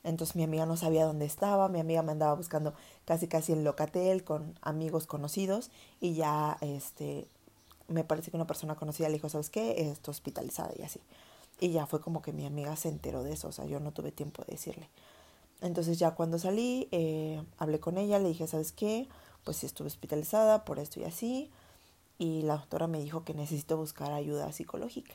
Entonces 0.05 0.37
mi 0.37 0.45
amiga 0.45 0.67
no 0.67 0.77
sabía 0.77 1.05
dónde 1.05 1.25
estaba, 1.25 1.69
mi 1.69 1.81
amiga 1.81 2.03
me 2.03 2.13
andaba 2.13 2.35
buscando 2.35 2.75
casi 3.05 3.27
casi 3.29 3.53
en 3.53 3.65
Locatel 3.65 4.25
con 4.25 4.59
amigos 4.63 5.07
conocidos 5.07 5.71
y 6.01 6.15
ya 6.15 6.59
este 6.61 7.27
me 7.89 8.05
parece 8.05 8.31
que 8.31 8.37
una 8.37 8.47
persona 8.47 8.75
conocida 8.75 9.09
le 9.09 9.15
dijo, 9.15 9.29
¿sabes 9.29 9.51
qué? 9.51 9.91
Estoy 9.91 10.13
hospitalizada 10.13 10.73
y 10.77 10.83
así. 10.83 11.01
Y 11.61 11.71
ya 11.71 11.87
fue 11.87 12.01
como 12.01 12.23
que 12.23 12.33
mi 12.33 12.47
amiga 12.47 12.77
se 12.77 12.89
enteró 12.89 13.23
de 13.23 13.33
eso, 13.33 13.49
o 13.49 13.53
sea, 13.53 13.65
yo 13.65 13.81
no 13.81 13.93
tuve 13.93 14.13
tiempo 14.13 14.43
de 14.45 14.53
decirle. 14.53 14.89
Entonces 15.61 15.99
ya 15.99 16.13
cuando 16.15 16.39
salí, 16.39 16.89
eh, 16.93 17.43
hablé 17.59 17.81
con 17.81 17.99
ella, 17.99 18.19
le 18.19 18.29
dije, 18.29 18.47
¿sabes 18.47 18.73
qué? 18.73 19.09
Pues 19.45 19.59
sí 19.59 19.67
estuve 19.67 19.89
hospitalizada 19.89 20.65
por 20.65 20.79
esto 20.79 21.01
y 21.01 21.05
así. 21.05 21.51
Y 22.19 22.43
la 22.43 22.57
doctora 22.57 22.87
me 22.87 23.01
dijo 23.01 23.25
que 23.25 23.35
necesito 23.35 23.77
buscar 23.77 24.13
ayuda 24.13 24.53
psicológica. 24.53 25.15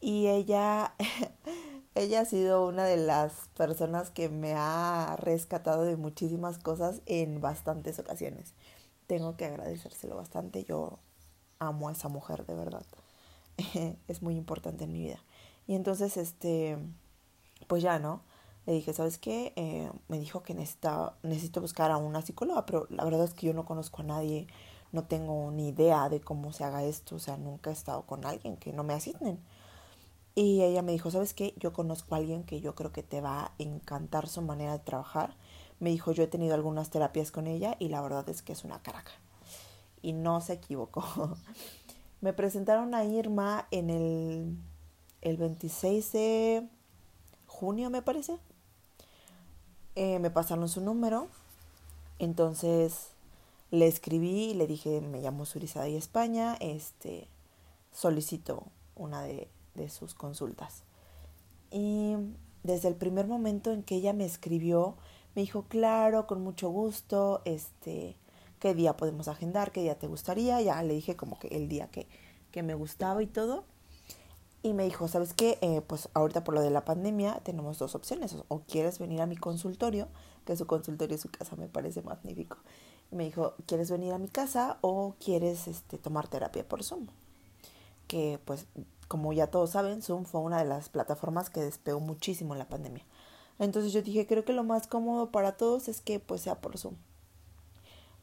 Y 0.00 0.28
ella, 0.28 0.94
ella 1.94 2.20
ha 2.20 2.24
sido 2.24 2.66
una 2.66 2.84
de 2.84 2.96
las 2.96 3.48
personas 3.56 4.10
que 4.10 4.28
me 4.28 4.54
ha 4.54 5.16
rescatado 5.18 5.84
de 5.84 5.96
muchísimas 5.96 6.58
cosas 6.58 7.02
en 7.06 7.40
bastantes 7.40 7.98
ocasiones. 7.98 8.54
Tengo 9.06 9.36
que 9.36 9.46
agradecérselo 9.46 10.16
bastante. 10.16 10.64
Yo 10.64 10.98
amo 11.58 11.88
a 11.88 11.92
esa 11.92 12.08
mujer, 12.08 12.46
de 12.46 12.54
verdad. 12.54 12.86
es 14.08 14.22
muy 14.22 14.36
importante 14.36 14.84
en 14.84 14.92
mi 14.92 15.00
vida. 15.00 15.18
Y 15.66 15.74
entonces, 15.74 16.16
este, 16.16 16.78
pues 17.66 17.82
ya, 17.82 17.98
¿no? 17.98 18.22
Le 18.66 18.74
dije, 18.74 18.92
¿sabes 18.92 19.18
qué? 19.18 19.52
Eh, 19.56 19.90
me 20.08 20.18
dijo 20.18 20.42
que 20.42 20.54
necesita, 20.54 21.14
necesito 21.22 21.60
buscar 21.60 21.90
a 21.90 21.96
una 21.96 22.22
psicóloga, 22.22 22.66
pero 22.66 22.86
la 22.90 23.04
verdad 23.04 23.24
es 23.24 23.34
que 23.34 23.46
yo 23.46 23.54
no 23.54 23.64
conozco 23.64 24.02
a 24.02 24.04
nadie, 24.04 24.46
no 24.92 25.04
tengo 25.04 25.50
ni 25.50 25.68
idea 25.68 26.08
de 26.08 26.20
cómo 26.20 26.52
se 26.52 26.64
haga 26.64 26.84
esto, 26.84 27.16
o 27.16 27.18
sea, 27.18 27.36
nunca 27.36 27.70
he 27.70 27.72
estado 27.72 28.02
con 28.02 28.24
alguien 28.24 28.56
que 28.56 28.72
no 28.72 28.84
me 28.84 28.94
asignen. 28.94 29.38
Y 30.34 30.62
ella 30.62 30.82
me 30.82 30.92
dijo, 30.92 31.10
¿sabes 31.10 31.34
qué? 31.34 31.52
Yo 31.56 31.72
conozco 31.72 32.14
a 32.14 32.18
alguien 32.18 32.44
que 32.44 32.60
yo 32.60 32.76
creo 32.76 32.92
que 32.92 33.02
te 33.02 33.20
va 33.20 33.46
a 33.46 33.52
encantar 33.58 34.28
su 34.28 34.40
manera 34.40 34.72
de 34.72 34.78
trabajar. 34.78 35.34
Me 35.80 35.90
dijo, 35.90 36.12
yo 36.12 36.22
he 36.22 36.28
tenido 36.28 36.54
algunas 36.54 36.90
terapias 36.90 37.32
con 37.32 37.48
ella 37.48 37.74
y 37.80 37.88
la 37.88 38.00
verdad 38.02 38.28
es 38.28 38.42
que 38.42 38.52
es 38.52 38.62
una 38.62 38.80
caraca. 38.80 39.10
Y 40.00 40.12
no 40.12 40.40
se 40.40 40.52
equivocó. 40.52 41.02
me 42.20 42.32
presentaron 42.32 42.94
a 42.94 43.04
Irma 43.04 43.66
en 43.72 43.90
el, 43.90 44.56
el 45.22 45.36
26 45.38 46.12
de 46.12 46.68
junio, 47.46 47.90
me 47.90 48.02
parece. 48.02 48.38
Eh, 49.98 50.18
me 50.18 50.30
pasaron 50.30 50.68
su 50.68 50.80
número. 50.80 51.28
Entonces 52.18 53.08
le 53.70 53.86
escribí 53.86 54.50
y 54.50 54.54
le 54.54 54.66
dije, 54.66 55.00
me 55.00 55.20
llamo 55.20 55.44
Surizada 55.44 55.88
y 55.88 55.96
España, 55.96 56.56
este, 56.60 57.28
solicito 57.92 58.64
una 58.96 59.22
de 59.22 59.48
de 59.78 59.88
sus 59.88 60.12
consultas. 60.12 60.82
Y 61.70 62.16
desde 62.62 62.88
el 62.88 62.94
primer 62.96 63.26
momento 63.26 63.72
en 63.72 63.82
que 63.82 63.94
ella 63.94 64.12
me 64.12 64.26
escribió, 64.26 64.96
me 65.34 65.42
dijo, 65.42 65.62
claro, 65.68 66.26
con 66.26 66.42
mucho 66.42 66.68
gusto, 66.68 67.40
este, 67.46 68.16
qué 68.58 68.74
día 68.74 68.96
podemos 68.96 69.28
agendar, 69.28 69.72
qué 69.72 69.80
día 69.80 69.98
te 69.98 70.06
gustaría. 70.06 70.60
Ya 70.60 70.82
le 70.82 70.94
dije 70.94 71.16
como 71.16 71.38
que 71.38 71.48
el 71.48 71.68
día 71.68 71.88
que, 71.88 72.06
que 72.50 72.62
me 72.62 72.74
gustaba 72.74 73.22
y 73.22 73.26
todo. 73.26 73.64
Y 74.62 74.72
me 74.72 74.84
dijo, 74.84 75.06
¿sabes 75.06 75.34
qué? 75.34 75.58
Eh, 75.60 75.82
pues 75.86 76.08
ahorita 76.14 76.42
por 76.42 76.54
lo 76.54 76.60
de 76.60 76.70
la 76.70 76.84
pandemia 76.84 77.40
tenemos 77.44 77.78
dos 77.78 77.94
opciones. 77.94 78.36
O 78.48 78.60
quieres 78.60 78.98
venir 78.98 79.20
a 79.20 79.26
mi 79.26 79.36
consultorio, 79.36 80.08
que 80.44 80.56
su 80.56 80.66
consultorio 80.66 81.14
y 81.14 81.18
su 81.18 81.30
casa 81.30 81.54
me 81.56 81.68
parece 81.68 82.02
magnífico. 82.02 82.58
Me 83.10 83.24
dijo, 83.24 83.54
¿quieres 83.66 83.90
venir 83.90 84.12
a 84.12 84.18
mi 84.18 84.28
casa 84.28 84.78
o 84.80 85.14
quieres 85.24 85.68
este, 85.68 85.96
tomar 85.96 86.28
terapia 86.28 86.68
por 86.68 86.82
Zoom? 86.82 87.06
Que 88.08 88.40
pues 88.44 88.66
como 89.06 89.32
ya 89.32 89.46
todos 89.46 89.70
saben, 89.70 90.02
Zoom 90.02 90.24
fue 90.24 90.40
una 90.40 90.58
de 90.58 90.64
las 90.66 90.88
plataformas 90.88 91.50
que 91.50 91.60
despegó 91.60 92.00
muchísimo 92.00 92.54
en 92.54 92.58
la 92.58 92.68
pandemia. 92.68 93.04
Entonces 93.58 93.92
yo 93.92 94.02
dije, 94.02 94.26
creo 94.26 94.44
que 94.44 94.52
lo 94.52 94.64
más 94.64 94.86
cómodo 94.86 95.30
para 95.30 95.56
todos 95.56 95.88
es 95.88 96.00
que 96.00 96.20
pues 96.20 96.42
sea 96.42 96.60
por 96.60 96.76
Zoom. 96.78 96.94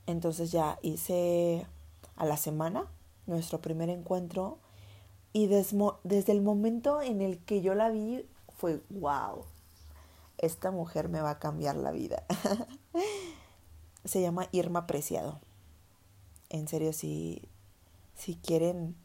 Entonces 0.06 0.52
ya 0.52 0.80
hice 0.82 1.66
a 2.16 2.26
la 2.26 2.38
semana 2.38 2.86
nuestro 3.26 3.60
primer 3.60 3.90
encuentro 3.90 4.60
y 5.36 5.48
desde 5.48 6.32
el 6.32 6.42
momento 6.42 7.02
en 7.02 7.22
el 7.22 7.40
que 7.40 7.62
yo 7.62 7.76
la 7.76 7.90
vi 7.90 8.26
fue, 8.58 8.82
wow, 8.90 9.44
esta 10.38 10.72
mujer 10.72 11.10
me 11.10 11.20
va 11.20 11.32
a 11.32 11.40
cambiar 11.40 11.76
la 11.76 11.92
vida. 11.92 12.24
Se 14.06 14.22
llama 14.22 14.48
Irma 14.54 14.88
Preciado. 14.88 15.40
En 16.50 16.70
serio, 16.70 16.94
si, 16.94 17.42
si 18.16 18.36
quieren 18.36 18.96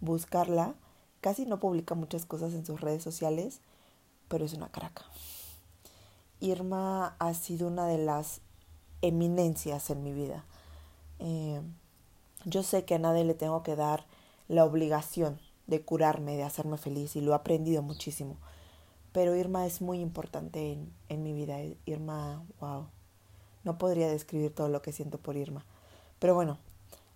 buscarla, 0.00 0.74
Casi 1.26 1.44
no 1.44 1.58
publica 1.58 1.96
muchas 1.96 2.24
cosas 2.24 2.52
en 2.52 2.64
sus 2.64 2.80
redes 2.80 3.02
sociales, 3.02 3.58
pero 4.28 4.44
es 4.44 4.54
una 4.54 4.68
craca. 4.68 5.04
Irma 6.38 7.16
ha 7.18 7.34
sido 7.34 7.66
una 7.66 7.88
de 7.88 7.98
las 7.98 8.40
eminencias 9.02 9.90
en 9.90 10.04
mi 10.04 10.12
vida. 10.12 10.44
Eh, 11.18 11.60
yo 12.44 12.62
sé 12.62 12.84
que 12.84 12.94
a 12.94 13.00
nadie 13.00 13.24
le 13.24 13.34
tengo 13.34 13.64
que 13.64 13.74
dar 13.74 14.06
la 14.46 14.64
obligación 14.64 15.40
de 15.66 15.82
curarme, 15.82 16.36
de 16.36 16.44
hacerme 16.44 16.78
feliz, 16.78 17.16
y 17.16 17.20
lo 17.20 17.32
he 17.32 17.34
aprendido 17.34 17.82
muchísimo. 17.82 18.36
Pero 19.12 19.34
Irma 19.34 19.66
es 19.66 19.80
muy 19.80 20.00
importante 20.00 20.72
en, 20.72 20.92
en 21.08 21.22
mi 21.22 21.32
vida. 21.32 21.58
Irma, 21.86 22.44
wow. 22.60 22.86
No 23.64 23.78
podría 23.78 24.08
describir 24.08 24.54
todo 24.54 24.68
lo 24.68 24.82
que 24.82 24.92
siento 24.92 25.18
por 25.18 25.36
Irma. 25.36 25.64
Pero 26.18 26.34
bueno, 26.34 26.58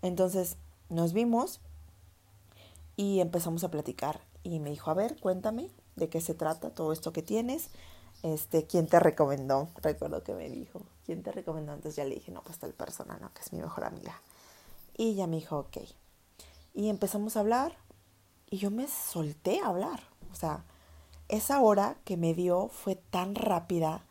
entonces 0.03 0.57
nos 0.89 1.13
vimos 1.13 1.61
y 2.97 3.21
empezamos 3.21 3.65
a 3.65 3.71
platicar 3.71 4.21
y 4.43 4.59
me 4.61 4.71
dijo, 4.71 4.91
a 4.91 4.95
ver, 4.95 5.19
cuéntame 5.21 5.71
de 5.97 6.09
qué 6.09 6.21
se 6.21 6.35
trata 6.35 6.71
todo 6.71 6.93
esto 6.93 7.13
que 7.13 7.23
tienes. 7.23 7.71
Este, 8.23 8.67
¿quién 8.67 8.87
te 8.87 9.01
recomendó? 9.01 9.69
Recuerdo 9.77 10.23
que 10.23 10.35
me 10.35 10.49
dijo, 10.51 10.83
¿quién 11.07 11.23
te 11.23 11.33
recomendó? 11.33 11.73
Entonces 11.73 11.97
ya 11.97 12.05
le 12.05 12.17
dije, 12.17 12.33
no, 12.33 12.43
pues 12.43 12.59
tal 12.59 12.73
persona, 12.73 13.19
¿no? 13.21 13.33
Que 13.33 13.41
es 13.41 13.53
mi 13.53 13.61
mejor 13.61 13.85
amiga. 13.85 14.21
Y 14.97 15.15
ya 15.15 15.27
me 15.27 15.37
dijo, 15.37 15.59
ok. 15.59 15.79
Y 16.75 16.89
empezamos 16.89 17.37
a 17.37 17.41
hablar 17.41 17.77
y 18.51 18.59
yo 18.59 18.71
me 18.71 18.89
solté 18.89 19.61
a 19.61 19.69
hablar. 19.69 20.03
O 20.33 20.35
sea, 20.35 20.65
esa 21.29 21.61
hora 21.61 21.97
que 22.05 22.17
me 22.17 22.35
dio 22.35 22.69
fue 22.69 22.97
tan 22.97 23.35
rápida 23.35 24.05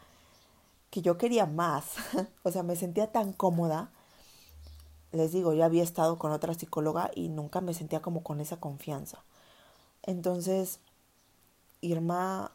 que 0.89 1.01
yo 1.01 1.17
quería 1.17 1.45
más. 1.45 1.95
o 2.43 2.51
sea, 2.51 2.63
me 2.63 2.75
sentía 2.75 3.11
tan 3.11 3.33
cómoda 3.33 3.91
les 5.11 5.31
digo, 5.31 5.53
ya 5.53 5.65
había 5.65 5.83
estado 5.83 6.19
con 6.19 6.31
otra 6.31 6.53
psicóloga 6.53 7.11
y 7.15 7.29
nunca 7.29 7.61
me 7.61 7.73
sentía 7.73 8.01
como 8.01 8.23
con 8.23 8.41
esa 8.41 8.59
confianza. 8.59 9.23
Entonces, 10.03 10.79
Irma 11.81 12.51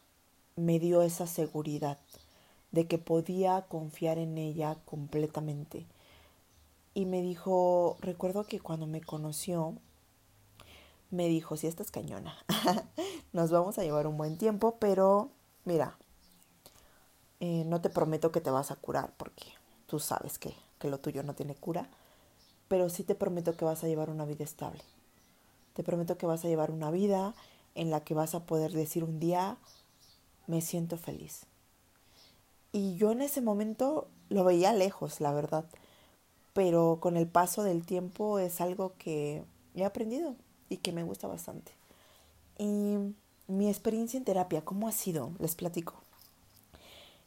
me 0.56 0.78
dio 0.78 1.02
esa 1.02 1.26
seguridad 1.26 1.98
de 2.70 2.86
que 2.86 2.98
podía 2.98 3.62
confiar 3.62 4.18
en 4.18 4.38
ella 4.38 4.76
completamente. 4.84 5.86
Y 6.94 7.06
me 7.06 7.22
dijo, 7.22 7.96
recuerdo 8.00 8.44
que 8.44 8.60
cuando 8.60 8.86
me 8.86 9.00
conoció, 9.00 9.74
me 11.14 11.28
dijo, 11.28 11.56
si 11.56 11.66
estás 11.66 11.90
cañona, 11.90 12.36
nos 13.32 13.50
vamos 13.50 13.78
a 13.78 13.82
llevar 13.82 14.06
un 14.06 14.16
buen 14.16 14.36
tiempo, 14.36 14.76
pero 14.78 15.30
mira, 15.64 15.96
eh, 17.40 17.64
no 17.66 17.80
te 17.80 17.90
prometo 17.90 18.32
que 18.32 18.40
te 18.40 18.50
vas 18.50 18.70
a 18.70 18.76
curar 18.76 19.14
porque 19.16 19.44
tú 19.86 19.98
sabes 19.98 20.38
que, 20.38 20.54
que 20.78 20.88
lo 20.88 20.98
tuyo 20.98 21.22
no 21.22 21.34
tiene 21.34 21.54
cura 21.54 21.88
pero 22.68 22.88
sí 22.88 23.04
te 23.04 23.14
prometo 23.14 23.56
que 23.56 23.64
vas 23.64 23.84
a 23.84 23.86
llevar 23.86 24.10
una 24.10 24.24
vida 24.24 24.44
estable. 24.44 24.82
Te 25.74 25.82
prometo 25.82 26.16
que 26.16 26.26
vas 26.26 26.44
a 26.44 26.48
llevar 26.48 26.70
una 26.70 26.90
vida 26.90 27.34
en 27.74 27.90
la 27.90 28.00
que 28.00 28.14
vas 28.14 28.34
a 28.34 28.46
poder 28.46 28.72
decir 28.72 29.04
un 29.04 29.18
día, 29.18 29.58
me 30.46 30.60
siento 30.60 30.96
feliz. 30.96 31.46
Y 32.72 32.96
yo 32.96 33.12
en 33.12 33.22
ese 33.22 33.40
momento 33.40 34.08
lo 34.28 34.44
veía 34.44 34.72
lejos, 34.72 35.20
la 35.20 35.32
verdad, 35.32 35.64
pero 36.52 36.98
con 37.00 37.16
el 37.16 37.26
paso 37.26 37.62
del 37.62 37.84
tiempo 37.84 38.38
es 38.38 38.60
algo 38.60 38.94
que 38.98 39.44
he 39.74 39.84
aprendido 39.84 40.36
y 40.68 40.78
que 40.78 40.92
me 40.92 41.02
gusta 41.02 41.26
bastante. 41.26 41.72
Y 42.58 42.96
mi 43.46 43.68
experiencia 43.68 44.18
en 44.18 44.24
terapia, 44.24 44.64
¿cómo 44.64 44.88
ha 44.88 44.92
sido? 44.92 45.32
Les 45.38 45.54
platico. 45.54 45.94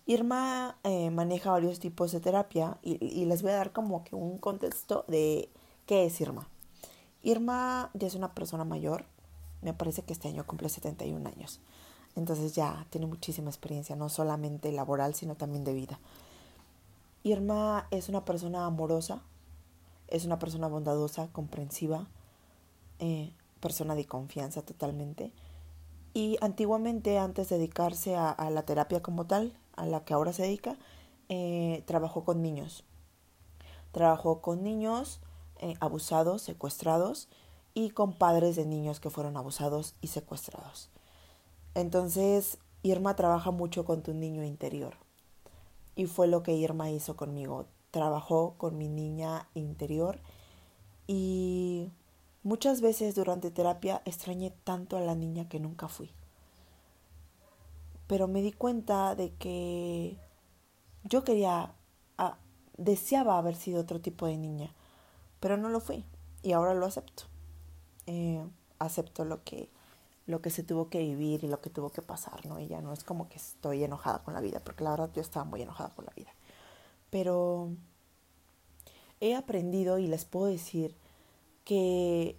Irma 0.07 0.77
eh, 0.83 1.11
maneja 1.11 1.51
varios 1.51 1.79
tipos 1.79 2.13
de 2.13 2.21
terapia 2.21 2.77
y, 2.81 3.25
les 3.25 3.41
voy 3.41 3.51
a 3.51 3.57
dar 3.57 3.73
como 3.73 4.05
que 4.05 4.15
un 4.15 4.37
contexto 4.37 5.03
de 5.09 5.49
qué 5.85 6.05
es 6.05 6.21
Irma. 6.21 6.47
Irma 7.23 7.91
ya 7.93 8.07
es 8.07 8.15
una 8.15 8.33
persona 8.33 8.63
mayor, 8.63 9.03
me 9.61 9.73
parece 9.73 10.03
que 10.03 10.13
este 10.13 10.29
año 10.29 10.47
cumple 10.47 10.69
71 10.69 11.27
años, 11.27 11.59
entonces 12.15 12.55
ya 12.55 12.87
tiene 12.89 13.05
muchísima 13.05 13.49
experiencia, 13.49 13.97
no 13.97 14.07
solamente 14.07 14.71
laboral, 14.71 15.13
sino 15.13 15.35
también 15.35 15.65
de 15.65 15.73
vida. 15.73 15.99
Irma 17.23 17.87
es 17.91 18.07
una 18.07 18.23
persona 18.23 18.65
amorosa, 18.65 19.21
es 20.07 20.23
una 20.23 20.39
persona 20.39 20.69
bondadosa, 20.69 21.27
comprensiva, 21.33 22.07
eh, 22.99 23.33
persona 23.59 23.95
de 23.95 24.05
confianza 24.05 24.61
totalmente. 24.61 25.31
Y 26.13 26.37
antiguamente, 26.41 27.17
antes 27.17 27.49
de 27.49 27.57
dedicarse 27.57 28.15
a, 28.15 28.49
la 28.49 28.63
terapia 28.63 29.01
como 29.01 29.27
tal, 29.27 29.55
a 29.75 29.85
la 29.85 30.03
que 30.03 30.13
ahora 30.13 30.33
se 30.33 30.43
dedica, 30.43 30.77
eh, 31.29 31.83
trabajó 31.85 32.23
con 32.23 32.41
niños. 32.41 32.83
Trabajó 33.91 34.41
con 34.41 34.63
niños 34.63 35.19
eh, 35.59 35.75
abusados, 35.79 36.41
secuestrados 36.41 37.29
y 37.73 37.91
con 37.91 38.13
padres 38.13 38.55
de 38.55 38.65
niños 38.65 38.99
que 38.99 39.09
fueron 39.09 39.37
abusados 39.37 39.95
y 40.01 40.07
secuestrados. 40.07 40.89
Entonces, 41.75 42.57
Irma 42.81 43.15
trabaja 43.15 43.51
mucho 43.51 43.85
con 43.85 44.01
tu 44.01 44.13
niño 44.13 44.43
interior. 44.43 44.95
Y 45.95 46.05
fue 46.05 46.27
lo 46.27 46.41
que 46.41 46.53
Irma 46.53 46.89
hizo 46.89 47.15
conmigo. 47.15 47.65
Trabajó 47.91 48.55
con 48.57 48.77
mi 48.77 48.87
niña 48.87 49.47
interior 49.53 50.19
y 51.07 51.91
muchas 52.47 52.79
veces 52.79 53.13
durante 53.13 53.51
terapia 53.51 54.01
extrañé 54.05 54.53
tanto 54.63 54.95
a 54.95 55.01
la 55.01 55.15
niña 55.15 55.49
que 55.49 55.59
nunca 55.59 55.89
fui. 55.89 56.09
Pero 58.07 58.29
me 58.29 58.41
di 58.41 58.53
cuenta 58.53 59.15
de 59.15 59.33
que 59.33 60.17
yo 61.03 61.25
quería, 61.25 61.73
deseaba 62.77 63.37
haber 63.37 63.57
sido 63.57 63.81
otro 63.81 63.99
tipo 63.99 64.27
de 64.27 64.37
niña, 64.37 64.73
pero 65.41 65.57
no 65.57 65.67
lo 65.67 65.81
fui 65.81 66.05
y 66.41 66.53
ahora 66.53 66.73
lo 66.73 66.85
acepto. 66.85 67.23
Eh, 68.05 68.41
acepto 68.79 69.25
lo 69.25 69.43
que 69.43 69.69
lo 70.25 70.41
que 70.41 70.49
se 70.49 70.63
tuvo 70.63 70.89
que 70.89 70.99
vivir 70.99 71.43
y 71.43 71.47
lo 71.47 71.59
que 71.59 71.69
tuvo 71.69 71.89
que 71.89 72.01
pasar, 72.01 72.45
¿no? 72.45 72.59
Y 72.59 72.67
ya 72.67 72.81
no 72.81 72.93
es 72.93 73.03
como 73.03 73.27
que 73.27 73.37
estoy 73.37 73.83
enojada 73.83 74.23
con 74.23 74.33
la 74.33 74.41
vida, 74.41 74.61
porque 74.61 74.83
la 74.83 74.91
verdad 74.91 75.09
yo 75.13 75.21
estaba 75.21 75.45
muy 75.45 75.61
enojada 75.61 75.89
con 75.95 76.05
la 76.05 76.11
vida. 76.15 76.33
Pero 77.09 77.71
he 79.19 79.35
aprendido 79.35 79.99
y 79.99 80.07
les 80.07 80.25
puedo 80.25 80.47
decir 80.47 80.95
que 81.67 82.37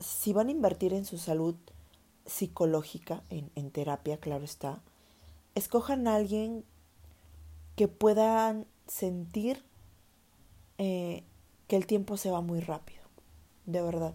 si 0.00 0.32
van 0.32 0.48
a 0.48 0.52
invertir 0.52 0.94
en 0.94 1.04
su 1.04 1.18
salud 1.18 1.54
psicológica, 2.24 3.22
en, 3.28 3.70
terapia, 3.70 4.16
claro 4.16 4.44
está, 4.44 4.80
escojan 5.54 6.08
a 6.08 6.16
alguien 6.16 6.64
que 7.76 7.88
puedan 7.88 8.66
sentir 8.86 9.62
eh, 10.78 11.24
que 11.68 11.76
el 11.76 11.86
tiempo 11.86 12.16
se 12.16 12.30
va 12.30 12.40
muy 12.40 12.60
rápido, 12.60 13.02
de 13.66 13.82
verdad 13.82 14.14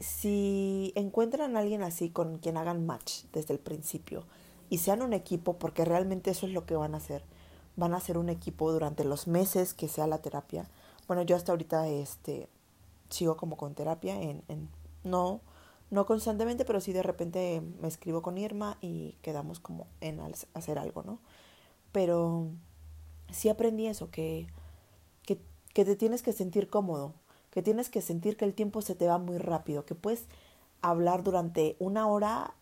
si 0.00 0.92
encuentran 0.94 1.56
a 1.56 1.60
alguien 1.60 1.82
así 1.82 2.10
con 2.10 2.38
quien 2.38 2.56
hagan 2.56 2.86
match 2.86 3.24
desde 3.32 3.54
el 3.54 3.60
principio 3.60 4.24
y 4.68 4.78
sean 4.78 5.02
un 5.02 5.12
equipo, 5.12 5.54
porque 5.58 5.84
realmente 5.84 6.30
eso 6.30 6.46
es 6.46 6.52
lo 6.52 6.66
que 6.66 6.76
van 6.76 6.94
a 6.94 6.98
hacer, 6.98 7.22
van 7.76 7.94
a 7.94 8.00
ser 8.00 8.18
un 8.18 8.28
equipo 8.28 8.72
durante 8.72 9.04
los 9.04 9.26
meses 9.26 9.74
que 9.74 9.88
sea 9.88 10.06
la 10.06 10.18
terapia. 10.18 10.68
Bueno, 11.06 11.22
yo 11.22 11.36
hasta 11.36 11.52
ahorita 11.52 11.88
este 11.88 12.48
sigo 13.10 13.36
como 13.36 13.56
con 13.56 13.74
terapia 13.74 14.20
en, 14.20 14.42
en 14.48 14.68
no 15.04 15.40
no 15.90 16.06
constantemente, 16.06 16.64
pero 16.64 16.80
sí 16.80 16.92
de 16.92 17.02
repente 17.04 17.62
me 17.80 17.88
escribo 17.88 18.22
con 18.22 18.38
Irma 18.38 18.76
y 18.80 19.16
quedamos 19.22 19.60
como 19.60 19.86
en 20.00 20.20
hacer 20.54 20.78
algo, 20.80 21.04
¿no? 21.04 21.20
Pero 21.92 22.48
sí 23.30 23.48
aprendí 23.48 23.86
eso, 23.86 24.10
que, 24.10 24.46
que, 25.24 25.40
que 25.74 25.84
te 25.84 25.96
tienes 25.96 26.22
que 26.22 26.32
sentir 26.32 26.68
cómodo 26.70 27.14
que 27.50 27.62
tienes 27.62 27.90
que 27.90 28.02
sentir 28.02 28.36
que 28.36 28.44
el 28.44 28.54
tiempo 28.54 28.82
se 28.82 28.94
te 28.94 29.06
va 29.08 29.18
muy 29.18 29.38
rápido, 29.38 29.86
que 29.86 29.94
puedes 29.94 30.26
hablar 30.82 31.22
durante 31.22 31.76
una 31.78 32.06
hora 32.06 32.54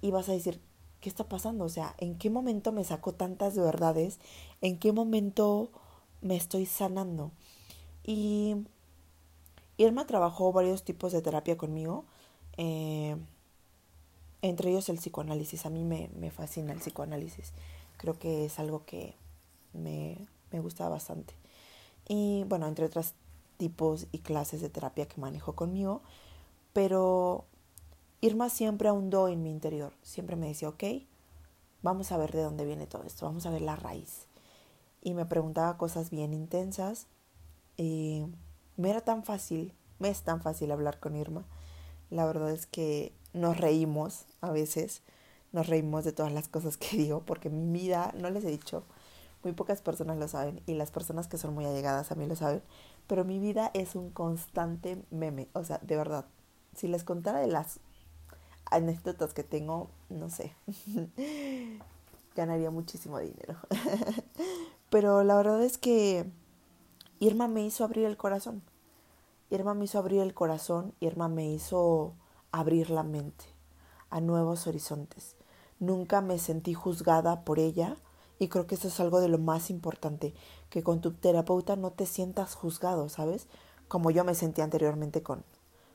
y 0.00 0.10
vas 0.12 0.28
a 0.28 0.32
decir, 0.32 0.60
¿qué 1.00 1.08
está 1.08 1.28
pasando? 1.28 1.64
O 1.64 1.68
sea, 1.68 1.94
¿en 1.98 2.18
qué 2.18 2.30
momento 2.30 2.72
me 2.72 2.84
sacó 2.84 3.12
tantas 3.14 3.56
verdades? 3.56 4.20
¿En 4.60 4.78
qué 4.78 4.92
momento 4.92 5.70
me 6.22 6.36
estoy 6.36 6.66
sanando? 6.66 7.32
Y 8.08 8.56
Irma 9.76 10.06
trabajó 10.06 10.50
varios 10.50 10.82
tipos 10.82 11.12
de 11.12 11.20
terapia 11.20 11.58
conmigo, 11.58 12.06
eh, 12.56 13.18
entre 14.40 14.70
ellos 14.70 14.88
el 14.88 14.96
psicoanálisis. 14.96 15.66
A 15.66 15.68
mí 15.68 15.84
me, 15.84 16.08
me, 16.16 16.30
fascina 16.30 16.72
el 16.72 16.78
psicoanálisis. 16.78 17.52
Creo 17.98 18.18
que 18.18 18.46
es 18.46 18.58
algo 18.58 18.86
que 18.86 19.14
me, 19.74 20.26
me 20.50 20.60
gusta 20.60 20.88
bastante. 20.88 21.34
Y 22.08 22.44
bueno, 22.44 22.66
entre 22.66 22.86
otras 22.86 23.12
tipos 23.58 24.06
y 24.10 24.20
clases 24.20 24.62
de 24.62 24.70
terapia 24.70 25.06
que 25.06 25.20
manejó 25.20 25.54
conmigo, 25.54 26.00
pero 26.72 27.44
Irma 28.22 28.48
siempre 28.48 28.88
ahondó 28.88 29.28
en 29.28 29.42
mi 29.42 29.50
interior, 29.50 29.92
siempre 30.02 30.34
me 30.34 30.48
decía, 30.48 30.70
ok, 30.70 30.84
vamos 31.82 32.10
a 32.10 32.16
ver 32.16 32.32
de 32.32 32.40
dónde 32.40 32.64
viene 32.64 32.86
todo 32.86 33.02
esto, 33.02 33.26
vamos 33.26 33.44
a 33.44 33.50
ver 33.50 33.60
la 33.60 33.76
raíz. 33.76 34.28
Y 35.02 35.12
me 35.12 35.26
preguntaba 35.26 35.76
cosas 35.76 36.08
bien 36.08 36.32
intensas 36.32 37.06
y 37.78 38.26
me 38.76 38.90
era 38.90 39.00
tan 39.00 39.24
fácil, 39.24 39.72
me 39.98 40.10
es 40.10 40.22
tan 40.22 40.42
fácil 40.42 40.70
hablar 40.70 41.00
con 41.00 41.16
Irma. 41.16 41.44
La 42.10 42.26
verdad 42.26 42.50
es 42.50 42.66
que 42.66 43.14
nos 43.32 43.56
reímos 43.56 44.26
a 44.42 44.50
veces, 44.50 45.02
nos 45.52 45.68
reímos 45.68 46.04
de 46.04 46.12
todas 46.12 46.32
las 46.32 46.48
cosas 46.48 46.76
que 46.76 46.96
digo, 46.98 47.22
porque 47.24 47.48
mi 47.48 47.80
vida, 47.80 48.12
no 48.18 48.28
les 48.28 48.44
he 48.44 48.50
dicho, 48.50 48.84
muy 49.42 49.52
pocas 49.52 49.80
personas 49.80 50.18
lo 50.18 50.26
saben 50.28 50.60
y 50.66 50.74
las 50.74 50.90
personas 50.90 51.28
que 51.28 51.38
son 51.38 51.54
muy 51.54 51.64
allegadas 51.64 52.10
a 52.10 52.16
mí 52.16 52.26
lo 52.26 52.36
saben, 52.36 52.62
pero 53.06 53.24
mi 53.24 53.38
vida 53.38 53.70
es 53.72 53.94
un 53.94 54.10
constante 54.10 55.02
meme, 55.10 55.48
o 55.52 55.64
sea, 55.64 55.78
de 55.78 55.96
verdad. 55.96 56.26
Si 56.74 56.88
les 56.88 57.04
contara 57.04 57.40
de 57.40 57.46
las 57.46 57.80
anécdotas 58.70 59.34
que 59.34 59.44
tengo, 59.44 59.90
no 60.10 60.28
sé, 60.30 60.54
ganaría 62.36 62.70
muchísimo 62.70 63.18
dinero. 63.18 63.56
pero 64.90 65.22
la 65.24 65.36
verdad 65.36 65.62
es 65.62 65.78
que 65.78 66.26
Irma 67.20 67.48
me 67.48 67.64
hizo 67.64 67.82
abrir 67.82 68.04
el 68.04 68.16
corazón. 68.16 68.62
Irma 69.50 69.74
me 69.74 69.86
hizo 69.86 69.98
abrir 69.98 70.20
el 70.20 70.34
corazón, 70.34 70.94
Irma 71.00 71.28
me 71.28 71.50
hizo 71.50 72.14
abrir 72.52 72.90
la 72.90 73.02
mente 73.02 73.44
a 74.08 74.20
nuevos 74.20 74.68
horizontes. 74.68 75.34
Nunca 75.80 76.20
me 76.20 76.38
sentí 76.38 76.74
juzgada 76.74 77.44
por 77.44 77.58
ella 77.58 77.96
y 78.38 78.46
creo 78.48 78.68
que 78.68 78.76
eso 78.76 78.86
es 78.86 79.00
algo 79.00 79.20
de 79.20 79.28
lo 79.28 79.38
más 79.38 79.68
importante, 79.68 80.32
que 80.70 80.84
con 80.84 81.00
tu 81.00 81.12
terapeuta 81.12 81.74
no 81.74 81.90
te 81.90 82.06
sientas 82.06 82.54
juzgado, 82.54 83.08
¿sabes? 83.08 83.48
Como 83.88 84.12
yo 84.12 84.22
me 84.22 84.36
sentí 84.36 84.60
anteriormente 84.60 85.22
con, 85.22 85.44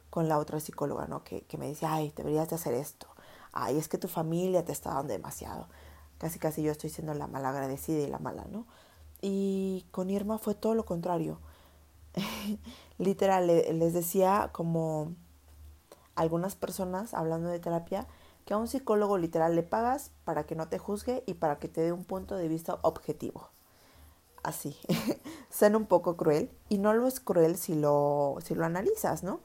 con 0.10 0.28
la 0.28 0.40
otra 0.40 0.60
psicóloga, 0.60 1.08
¿no? 1.08 1.24
Que, 1.24 1.44
que 1.44 1.58
me 1.58 1.68
decía, 1.68 1.94
ay, 1.94 2.12
deberías 2.18 2.50
de 2.50 2.56
hacer 2.56 2.74
esto. 2.74 3.08
Ay, 3.54 3.78
es 3.78 3.88
que 3.88 3.98
tu 3.98 4.10
familia 4.10 4.66
te 4.66 4.74
está 4.74 4.94
dando 4.94 5.14
demasiado. 5.14 5.70
Casi, 6.18 6.38
casi 6.38 6.64
yo 6.64 6.72
estoy 6.72 6.90
siendo 6.90 7.14
la 7.14 7.28
mala 7.28 7.50
agradecida 7.50 8.02
y 8.02 8.08
la 8.08 8.20
mala, 8.20 8.46
¿no? 8.52 8.66
Y 9.26 9.86
con 9.92 10.10
Irma 10.10 10.38
fue 10.38 10.54
todo 10.54 10.76
lo 10.76 10.84
contrario. 10.84 11.40
Literal, 12.98 13.48
les 13.48 13.94
decía 13.94 14.50
como 14.52 15.14
algunas 16.16 16.56
personas 16.56 17.14
hablando 17.14 17.48
de 17.48 17.60
terapia, 17.60 18.06
que 18.46 18.54
a 18.54 18.58
un 18.58 18.68
psicólogo 18.68 19.18
literal 19.18 19.56
le 19.56 19.64
pagas 19.64 20.12
para 20.26 20.46
que 20.46 20.56
no 20.56 20.68
te 20.68 20.78
juzgue 20.78 21.24
y 21.26 21.36
para 21.36 21.58
que 21.58 21.70
te 21.70 21.80
dé 21.80 21.94
un 21.94 22.04
punto 22.04 22.36
de 22.36 22.50
vista 22.50 22.80
objetivo. 22.82 23.50
Así. 24.44 24.78
Suena 25.50 25.78
un 25.78 25.86
poco 25.86 26.18
cruel 26.18 26.52
y 26.68 26.78
no 26.78 26.94
lo 26.94 27.08
es 27.08 27.22
cruel 27.22 27.56
si 27.56 27.76
lo, 27.76 28.36
si 28.44 28.56
lo 28.56 28.66
analizas, 28.66 29.24
¿no? 29.24 29.40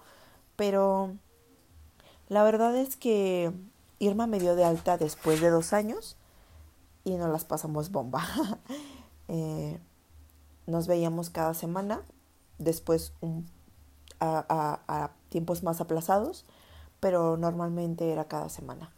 Pero 0.57 1.15
la 2.29 2.43
verdad 2.43 2.75
es 2.75 2.97
que 2.97 3.53
Irma 4.01 4.27
me 4.27 4.41
dio 4.41 4.57
de 4.57 4.65
alta 4.65 4.99
después 4.99 5.41
de 5.41 5.51
dos 5.51 5.73
años 5.73 6.17
y 7.05 7.17
nos 7.17 7.31
las 7.31 7.45
pasamos 7.45 7.93
bomba. 7.93 8.27
Eh, 9.29 9.79
nos 10.67 10.87
veíamos 10.87 11.31
cada 11.31 11.55
semana, 11.55 12.03
después 12.59 13.13
a, 14.21 14.81
a 14.89 15.11
tiempos 15.29 15.63
más 15.63 15.81
aplazados 15.81 16.45
pero 17.01 17.37
normalmente 17.37 18.13
era 18.13 18.27
cada 18.27 18.49
semana. 18.49 18.91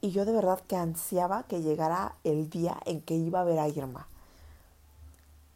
Y 0.00 0.10
yo 0.10 0.24
de 0.24 0.32
verdad 0.32 0.60
que 0.66 0.76
ansiaba 0.76 1.44
que 1.44 1.62
llegara 1.62 2.16
el 2.24 2.50
día 2.50 2.78
en 2.84 3.00
que 3.00 3.14
iba 3.14 3.40
a 3.40 3.44
ver 3.44 3.58
a 3.58 3.68
Irma. 3.68 4.08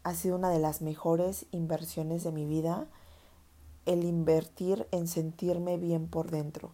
Ha 0.05 0.15
sido 0.15 0.37
una 0.37 0.51
de 0.51 0.59
las 0.59 0.81
mejores 0.81 1.47
inversiones 1.51 2.25
de 2.25 2.33
mi 2.33 2.47
vida 2.47 2.87
el 3.85 4.05
invertir 4.05 4.87
en 4.91 5.07
sentirme 5.07 5.77
bien 5.77 6.09
por 6.09 6.31
dentro. 6.31 6.73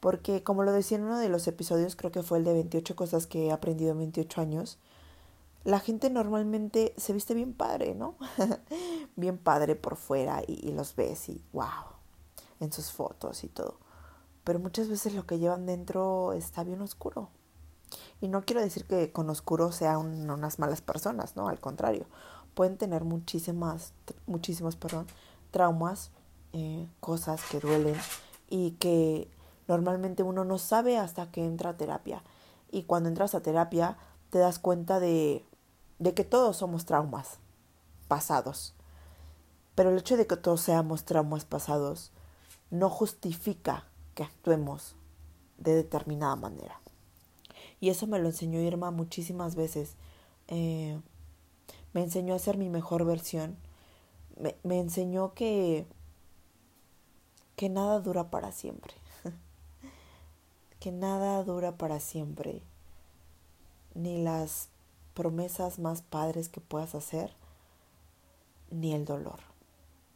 Porque 0.00 0.42
como 0.42 0.64
lo 0.64 0.72
decía 0.72 0.98
en 0.98 1.04
uno 1.04 1.18
de 1.18 1.28
los 1.28 1.46
episodios, 1.46 1.94
creo 1.94 2.10
que 2.10 2.22
fue 2.22 2.38
el 2.38 2.44
de 2.44 2.52
28 2.54 2.96
cosas 2.96 3.26
que 3.26 3.46
he 3.46 3.52
aprendido 3.52 3.92
en 3.92 3.98
28 3.98 4.40
años, 4.40 4.78
la 5.64 5.80
gente 5.80 6.10
normalmente 6.10 6.94
se 6.96 7.12
viste 7.12 7.34
bien 7.34 7.54
padre, 7.54 7.94
¿no? 7.94 8.16
bien 9.16 9.38
padre 9.38 9.76
por 9.76 9.96
fuera 9.96 10.42
y, 10.46 10.72
los 10.72 10.96
ves 10.96 11.28
y 11.28 11.42
wow, 11.52 11.66
en 12.60 12.72
sus 12.72 12.90
fotos 12.92 13.44
y 13.44 13.48
todo 13.48 13.82
pero 14.44 14.58
muchas 14.58 14.88
veces 14.88 15.14
lo 15.14 15.26
que 15.26 15.38
llevan 15.38 15.66
dentro 15.66 16.32
está 16.32 16.64
bien 16.64 16.80
oscuro. 16.80 17.28
Y 18.20 18.28
no 18.28 18.42
quiero 18.42 18.60
decir 18.60 18.84
que 18.86 19.12
con 19.12 19.28
oscuro 19.30 19.72
sean 19.72 20.30
unas 20.30 20.58
malas 20.58 20.80
personas, 20.80 21.36
no, 21.36 21.48
al 21.48 21.60
contrario, 21.60 22.06
pueden 22.54 22.76
tener 22.76 23.04
muchísimas, 23.04 23.92
muchísimos, 24.26 24.76
perdón, 24.76 25.06
traumas, 25.50 26.10
eh, 26.52 26.86
cosas 27.00 27.42
que 27.50 27.60
duelen 27.60 27.96
y 28.48 28.72
que 28.72 29.28
normalmente 29.68 30.22
uno 30.22 30.44
no 30.44 30.58
sabe 30.58 30.98
hasta 30.98 31.30
que 31.30 31.44
entra 31.44 31.70
a 31.70 31.76
terapia. 31.76 32.22
Y 32.70 32.84
cuando 32.84 33.08
entras 33.08 33.34
a 33.34 33.42
terapia 33.42 33.98
te 34.30 34.38
das 34.38 34.58
cuenta 34.58 34.98
de, 34.98 35.44
de 36.02 36.14
que 36.14 36.24
todos 36.24 36.56
somos 36.56 36.84
traumas 36.84 37.38
pasados 38.08 38.74
Pero 39.76 39.90
el 39.90 39.98
hecho 39.98 40.16
de 40.16 40.26
que 40.26 40.36
todos 40.36 40.60
seamos 40.60 41.04
traumas 41.04 41.44
pasados 41.44 42.10
no 42.70 42.90
justifica 42.90 43.86
que 44.14 44.24
actuemos 44.24 44.96
de 45.58 45.74
determinada 45.74 46.36
manera. 46.36 46.80
Y 47.80 47.90
eso 47.90 48.06
me 48.06 48.18
lo 48.18 48.28
enseñó 48.28 48.60
Irma 48.60 48.90
muchísimas 48.90 49.54
veces. 49.54 49.94
Eh, 50.48 51.00
me 51.92 52.02
enseñó 52.02 52.34
a 52.34 52.38
ser 52.38 52.58
mi 52.58 52.68
mejor 52.68 53.04
versión. 53.04 53.56
Me, 54.36 54.56
me 54.62 54.80
enseñó 54.80 55.34
que, 55.34 55.86
que 57.56 57.68
nada 57.68 58.00
dura 58.00 58.30
para 58.30 58.52
siempre. 58.52 58.94
que 60.80 60.92
nada 60.92 61.44
dura 61.44 61.76
para 61.76 62.00
siempre. 62.00 62.62
Ni 63.94 64.22
las 64.22 64.71
promesas 65.14 65.78
más 65.78 66.02
padres 66.02 66.48
que 66.48 66.60
puedas 66.60 66.94
hacer, 66.94 67.34
ni 68.70 68.92
el 68.94 69.04
dolor. 69.04 69.40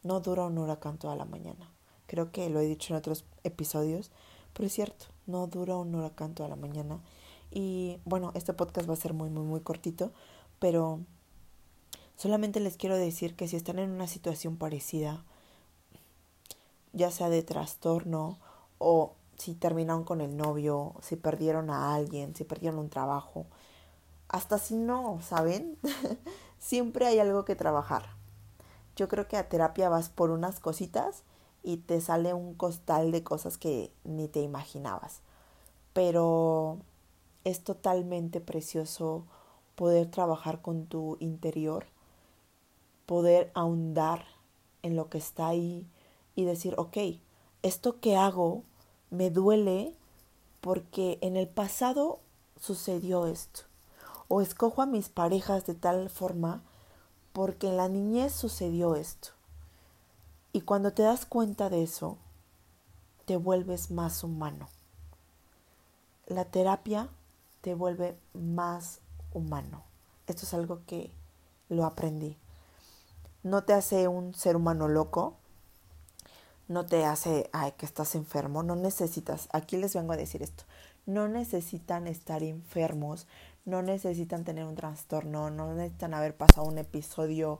No 0.03 0.19
dura 0.19 0.45
un 0.45 0.57
huracán 0.57 0.97
toda 0.97 1.15
la 1.15 1.25
mañana. 1.25 1.69
Creo 2.07 2.31
que 2.31 2.49
lo 2.49 2.59
he 2.59 2.65
dicho 2.65 2.93
en 2.93 2.97
otros 2.97 3.25
episodios, 3.43 4.11
pero 4.53 4.67
es 4.67 4.73
cierto, 4.73 5.05
no 5.25 5.47
dura 5.47 5.75
un 5.77 5.93
huracán 5.93 6.33
toda 6.33 6.49
la 6.49 6.55
mañana. 6.55 6.99
Y 7.51 7.99
bueno, 8.05 8.31
este 8.33 8.53
podcast 8.53 8.89
va 8.89 8.93
a 8.93 8.97
ser 8.97 9.13
muy, 9.13 9.29
muy, 9.29 9.43
muy 9.43 9.61
cortito, 9.61 10.11
pero 10.59 10.99
solamente 12.15 12.59
les 12.59 12.77
quiero 12.77 12.97
decir 12.97 13.35
que 13.35 13.47
si 13.47 13.55
están 13.55 13.79
en 13.79 13.91
una 13.91 14.07
situación 14.07 14.57
parecida, 14.57 15.23
ya 16.93 17.11
sea 17.11 17.29
de 17.29 17.43
trastorno 17.43 18.37
o 18.79 19.13
si 19.37 19.53
terminaron 19.53 20.03
con 20.03 20.21
el 20.21 20.35
novio, 20.35 20.95
si 21.01 21.15
perdieron 21.15 21.69
a 21.69 21.93
alguien, 21.93 22.35
si 22.35 22.43
perdieron 22.43 22.79
un 22.79 22.89
trabajo, 22.89 23.45
hasta 24.29 24.57
si 24.57 24.75
no, 24.75 25.19
¿saben? 25.21 25.77
Siempre 26.59 27.05
hay 27.05 27.19
algo 27.19 27.45
que 27.45 27.55
trabajar. 27.55 28.09
Yo 28.95 29.07
creo 29.07 29.27
que 29.27 29.37
a 29.37 29.47
terapia 29.47 29.89
vas 29.89 30.09
por 30.09 30.31
unas 30.31 30.59
cositas 30.59 31.23
y 31.63 31.77
te 31.77 32.01
sale 32.01 32.33
un 32.33 32.53
costal 32.53 33.11
de 33.11 33.23
cosas 33.23 33.57
que 33.57 33.91
ni 34.03 34.27
te 34.27 34.41
imaginabas. 34.41 35.21
Pero 35.93 36.79
es 37.43 37.63
totalmente 37.63 38.41
precioso 38.41 39.25
poder 39.75 40.09
trabajar 40.09 40.61
con 40.61 40.87
tu 40.87 41.17
interior, 41.19 41.85
poder 43.05 43.51
ahondar 43.53 44.25
en 44.81 44.95
lo 44.95 45.09
que 45.09 45.19
está 45.19 45.47
ahí 45.47 45.87
y 46.35 46.45
decir, 46.45 46.73
ok, 46.77 46.97
esto 47.61 47.99
que 47.99 48.15
hago 48.15 48.63
me 49.09 49.29
duele 49.29 49.93
porque 50.61 51.17
en 51.21 51.37
el 51.37 51.47
pasado 51.47 52.19
sucedió 52.59 53.27
esto. 53.27 53.61
O 54.27 54.41
escojo 54.41 54.81
a 54.81 54.85
mis 54.85 55.09
parejas 55.09 55.65
de 55.65 55.73
tal 55.73 56.09
forma 56.09 56.61
porque 57.33 57.67
en 57.67 57.77
la 57.77 57.87
niñez 57.87 58.33
sucedió 58.33 58.95
esto. 58.95 59.29
Y 60.53 60.61
cuando 60.61 60.93
te 60.93 61.03
das 61.03 61.25
cuenta 61.25 61.69
de 61.69 61.83
eso, 61.83 62.17
te 63.25 63.37
vuelves 63.37 63.91
más 63.91 64.23
humano. 64.23 64.69
La 66.25 66.45
terapia 66.45 67.09
te 67.61 67.73
vuelve 67.73 68.17
más 68.33 68.99
humano. 69.33 69.83
Esto 70.27 70.43
es 70.43 70.53
algo 70.53 70.81
que 70.87 71.11
lo 71.69 71.85
aprendí. 71.85 72.37
No 73.43 73.63
te 73.63 73.73
hace 73.73 74.07
un 74.07 74.33
ser 74.33 74.55
humano 74.55 74.87
loco, 74.87 75.35
no 76.67 76.85
te 76.85 77.05
hace, 77.05 77.49
ay, 77.53 77.73
que 77.77 77.85
estás 77.85 78.15
enfermo, 78.15 78.63
no 78.63 78.75
necesitas, 78.75 79.47
aquí 79.53 79.77
les 79.77 79.93
vengo 79.93 80.13
a 80.13 80.17
decir 80.17 80.43
esto, 80.43 80.63
no 81.05 81.27
necesitan 81.27 82.07
estar 82.07 82.43
enfermos, 82.43 83.25
no 83.67 83.81
necesitan 83.81 84.45
tener 84.45 84.63
un 84.63 84.75
trastorno, 84.75 85.49
no 85.49 85.73
necesitan 85.73 86.13
haber 86.13 86.37
pasado 86.37 86.65
un 86.65 86.77
episodio 86.77 87.59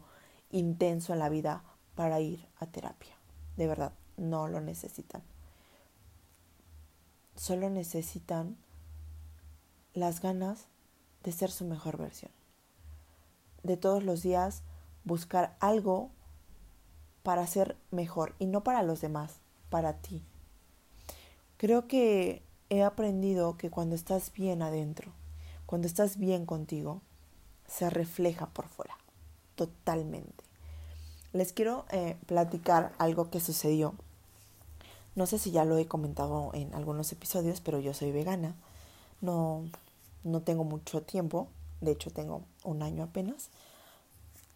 intenso 0.52 1.12
en 1.12 1.20
la 1.20 1.28
vida 1.28 1.66
para 1.96 2.22
ir 2.22 2.48
a 2.60 2.66
terapia. 2.66 3.14
De 3.58 3.68
verdad, 3.68 3.92
no 4.16 4.48
lo 4.48 4.62
necesitan. 4.62 5.22
Solo 7.36 7.70
necesitan 7.70 8.56
las 9.94 10.22
ganas 10.22 10.68
de 11.24 11.34
ser 11.34 11.52
su 11.52 11.66
mejor 11.66 11.98
versión. 11.98 12.32
De 13.64 13.76
todos 13.76 14.02
los 14.02 14.24
días 14.24 14.64
buscar 15.04 15.58
algo 15.60 16.12
para 17.22 17.46
ser 17.48 17.76
mejor 17.92 18.34
y 18.40 18.46
no 18.46 18.64
para 18.64 18.82
los 18.82 19.02
demás, 19.02 19.42
para 19.70 19.98
ti. 19.98 20.24
Creo 21.58 21.86
que 21.90 22.44
he 22.70 22.82
aprendido 22.84 23.58
que 23.58 23.70
cuando 23.70 23.94
estás 23.94 24.32
bien 24.32 24.62
adentro, 24.62 25.12
cuando 25.68 25.88
estás 25.88 26.18
bien 26.18 26.48
contigo, 26.48 27.02
se 27.68 27.92
refleja 27.92 28.48
por 28.48 28.68
fuera, 28.68 28.98
totalmente. 29.56 30.44
Les 31.34 31.54
quiero 31.54 31.86
eh, 31.92 32.18
platicar 32.26 32.94
algo 32.98 33.30
que 33.30 33.40
sucedió. 33.40 33.94
No 35.16 35.28
sé 35.28 35.38
si 35.38 35.52
ya 35.52 35.66
lo 35.66 35.78
he 35.78 35.86
comentado 35.86 36.52
en 36.54 36.74
algunos 36.74 37.12
episodios, 37.12 37.62
pero 37.62 37.80
yo 37.80 37.94
soy 37.94 38.12
vegana. 38.12 38.56
No, 39.22 39.70
no 40.24 40.42
tengo 40.42 40.64
mucho 40.64 41.04
tiempo, 41.04 41.50
de 41.82 41.92
hecho 41.92 42.12
tengo 42.12 42.44
un 42.64 42.82
año 42.82 43.04
apenas 43.04 43.50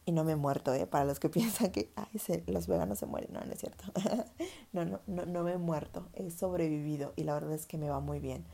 y 0.05 0.13
no 0.13 0.23
me 0.23 0.31
he 0.31 0.35
muerto, 0.35 0.73
¿eh? 0.73 0.87
Para 0.87 1.05
los 1.05 1.19
que 1.19 1.29
piensan 1.29 1.71
que 1.71 1.91
Ay, 1.95 2.43
los 2.47 2.67
veganos 2.67 2.99
se 2.99 3.05
mueren, 3.05 3.33
no, 3.33 3.41
no 3.41 3.51
es 3.51 3.59
cierto. 3.59 3.83
no, 4.71 4.85
no, 4.85 5.01
no, 5.07 5.25
no 5.25 5.43
me 5.43 5.53
he 5.53 5.57
muerto, 5.57 6.07
he 6.13 6.31
sobrevivido 6.31 7.13
y 7.17 7.23
la 7.23 7.33
verdad 7.33 7.53
es 7.53 7.65
que 7.65 7.77
me 7.77 7.89
va 7.89 7.99
muy 7.99 8.19
bien. 8.19 8.45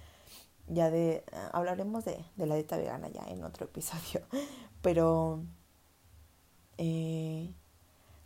Ya 0.68 0.90
de, 0.92 1.24
ah, 1.32 1.50
hablaremos 1.54 2.06
de, 2.06 2.26
de 2.36 2.46
la 2.46 2.56
dieta 2.56 2.78
vegana 2.78 3.08
ya 3.10 3.24
en 3.28 3.44
otro 3.44 3.66
episodio, 3.66 4.22
pero 4.82 5.44
eh, 6.78 7.54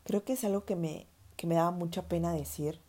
creo 0.04 0.24
que 0.24 0.34
es 0.34 0.44
algo 0.44 0.66
que 0.66 0.76
me, 0.76 1.08
que 1.38 1.48
me 1.48 1.56
daba 1.56 1.72
mucha 1.72 2.08
pena 2.08 2.34
decir. 2.34 2.80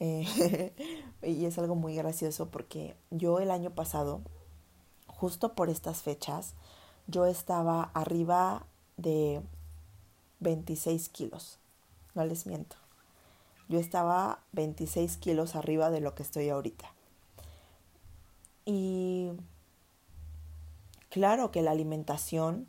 Eh, 0.00 0.72
y 1.22 1.44
es 1.44 1.58
algo 1.58 1.74
muy 1.74 1.94
gracioso 1.94 2.50
porque 2.50 2.96
yo 3.10 3.38
el 3.38 3.50
año 3.50 3.70
pasado 3.70 4.22
justo 5.20 5.54
por 5.54 5.68
estas 5.68 6.02
fechas, 6.02 6.54
yo 7.06 7.26
estaba 7.26 7.90
arriba 7.92 8.64
de 8.96 9.42
26 10.40 11.10
kilos. 11.10 11.58
No 12.14 12.24
les 12.24 12.46
miento. 12.46 12.76
Yo 13.68 13.78
estaba 13.78 14.40
26 14.52 15.18
kilos 15.18 15.54
arriba 15.54 15.90
de 15.90 16.00
lo 16.00 16.14
que 16.14 16.22
estoy 16.22 16.48
ahorita. 16.48 16.90
Y 18.72 19.32
claro 21.08 21.50
que 21.50 21.60
la 21.60 21.72
alimentación 21.72 22.68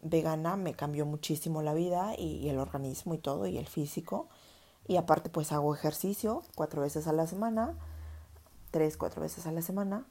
vegana 0.00 0.54
me 0.54 0.74
cambió 0.74 1.04
muchísimo 1.04 1.62
la 1.62 1.74
vida 1.74 2.14
y, 2.16 2.48
el 2.48 2.60
organismo 2.60 3.12
y 3.12 3.18
todo 3.18 3.48
y 3.48 3.58
el 3.58 3.66
físico. 3.66 4.28
Y 4.86 4.98
aparte 4.98 5.28
pues 5.28 5.50
hago 5.50 5.74
ejercicio 5.74 6.44
cuatro 6.54 6.80
veces 6.82 7.08
a 7.08 7.12
la 7.12 7.26
semana, 7.26 7.74
tres, 8.70 8.96
cuatro 8.96 9.20
veces 9.20 9.48
a 9.48 9.52
la 9.52 9.62
semana. 9.62 10.06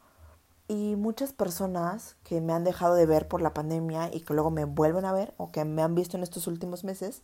Y 0.67 0.97
muchas 0.97 1.31
personas 1.31 2.17
que 2.25 2.41
me 2.41 2.51
han 2.51 2.65
dejado 2.65 2.95
de 2.95 3.05
ver 3.05 3.29
por 3.29 3.41
la 3.41 3.53
pandemia 3.53 4.13
y 4.13 4.19
que 4.19 4.33
luego 4.33 4.51
me 4.51 4.65
vuelven 4.65 5.05
a 5.05 5.13
ver 5.13 5.33
o 5.37 5.49
que 5.49 5.63
me 5.63 5.81
han 5.81 5.95
visto 5.95 6.17
en 6.17 6.23
estos 6.23 6.47
últimos 6.47 6.83
meses, 6.83 7.21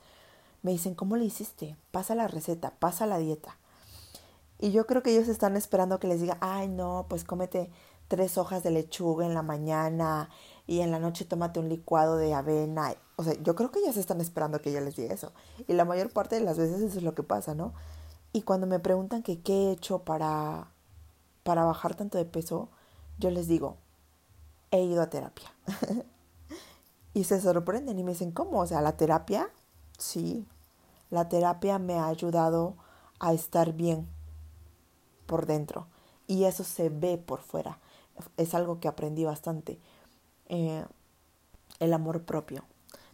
me 0.62 0.72
dicen, 0.72 0.96
¿cómo 0.96 1.18
le 1.18 1.26
hiciste? 1.26 1.76
Pasa 1.92 2.16
la 2.16 2.30
receta, 2.30 2.72
pasa 2.80 3.06
la 3.06 3.18
dieta. 3.18 3.58
Y 4.62 4.72
yo 4.72 4.86
creo 4.86 5.02
que 5.02 5.10
ellos 5.12 5.28
están 5.28 5.58
esperando 5.58 6.00
que 6.00 6.08
les 6.08 6.22
diga, 6.22 6.38
ay 6.40 6.68
no, 6.68 7.08
pues 7.10 7.24
cómete 7.24 7.72
tres 8.08 8.38
hojas 8.38 8.62
de 8.62 8.70
lechuga 8.70 9.26
en 9.26 9.34
la 9.34 9.42
mañana 9.42 10.30
y 10.68 10.82
en 10.82 10.92
la 10.92 11.00
noche 11.00 11.26
tómate 11.26 11.60
un 11.60 11.68
licuado 11.68 12.16
de 12.18 12.36
avena. 12.36 12.94
O 13.16 13.24
sea, 13.24 13.34
yo 13.42 13.56
creo 13.56 13.72
que 13.72 13.80
ellos 13.80 13.98
están 13.98 14.22
esperando 14.22 14.62
que 14.62 14.72
yo 14.72 14.80
les 14.80 14.96
diga 14.96 15.16
eso. 15.16 15.34
Y 15.68 15.74
la 15.74 15.84
mayor 15.84 16.12
parte 16.12 16.36
de 16.36 16.42
las 16.42 16.60
veces 16.60 16.80
eso 16.80 17.00
es 17.00 17.04
lo 17.04 17.16
que 17.16 17.24
pasa, 17.24 17.56
¿no? 17.56 17.74
Y 18.34 18.44
cuando 18.44 18.68
me 18.68 18.80
preguntan 18.80 19.24
qué 19.24 19.42
he 19.48 19.72
hecho 19.72 20.04
para, 20.04 20.68
para 21.42 21.66
bajar 21.66 21.96
tanto 21.96 22.20
de 22.20 22.26
peso, 22.26 22.70
yo 23.18 23.32
les 23.32 23.48
digo, 23.48 23.78
he 24.70 24.84
ido 24.84 25.02
a 25.02 25.10
terapia. 25.10 25.52
y 27.16 27.24
se 27.24 27.42
sorprenden 27.42 27.98
y 27.98 28.04
me 28.04 28.12
dicen, 28.12 28.32
¿cómo? 28.32 28.60
O 28.60 28.68
sea, 28.68 28.82
la 28.82 28.96
terapia, 28.96 29.50
sí, 29.98 30.48
la 31.10 31.30
terapia 31.30 31.80
me 31.80 31.96
ha 31.96 32.06
ayudado 32.06 32.76
a 33.20 33.34
estar 33.34 33.74
bien 33.74 34.08
por 35.32 35.46
dentro 35.46 35.88
y 36.28 36.44
eso 36.44 36.66
se 36.66 36.90
ve 36.90 37.18
por 37.18 37.40
fuera. 37.42 37.80
Es 38.36 38.54
algo 38.54 38.82
que 38.82 38.90
aprendí 38.90 39.24
bastante. 39.24 39.80
Eh, 40.50 40.84
el 41.80 41.94
amor 41.94 42.24
propio. 42.24 42.66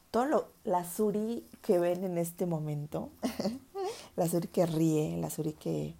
Todo 0.09 0.25
lo, 0.25 0.47
la 0.63 0.83
Suri 0.83 1.45
que 1.61 1.77
ven 1.77 2.03
en 2.03 2.17
este 2.17 2.47
momento, 2.47 3.11
la 4.15 4.27
Suri 4.27 4.47
que 4.47 4.65
ríe, 4.65 5.15
la 5.17 5.29
Suri 5.29 5.53
que, 5.53 5.93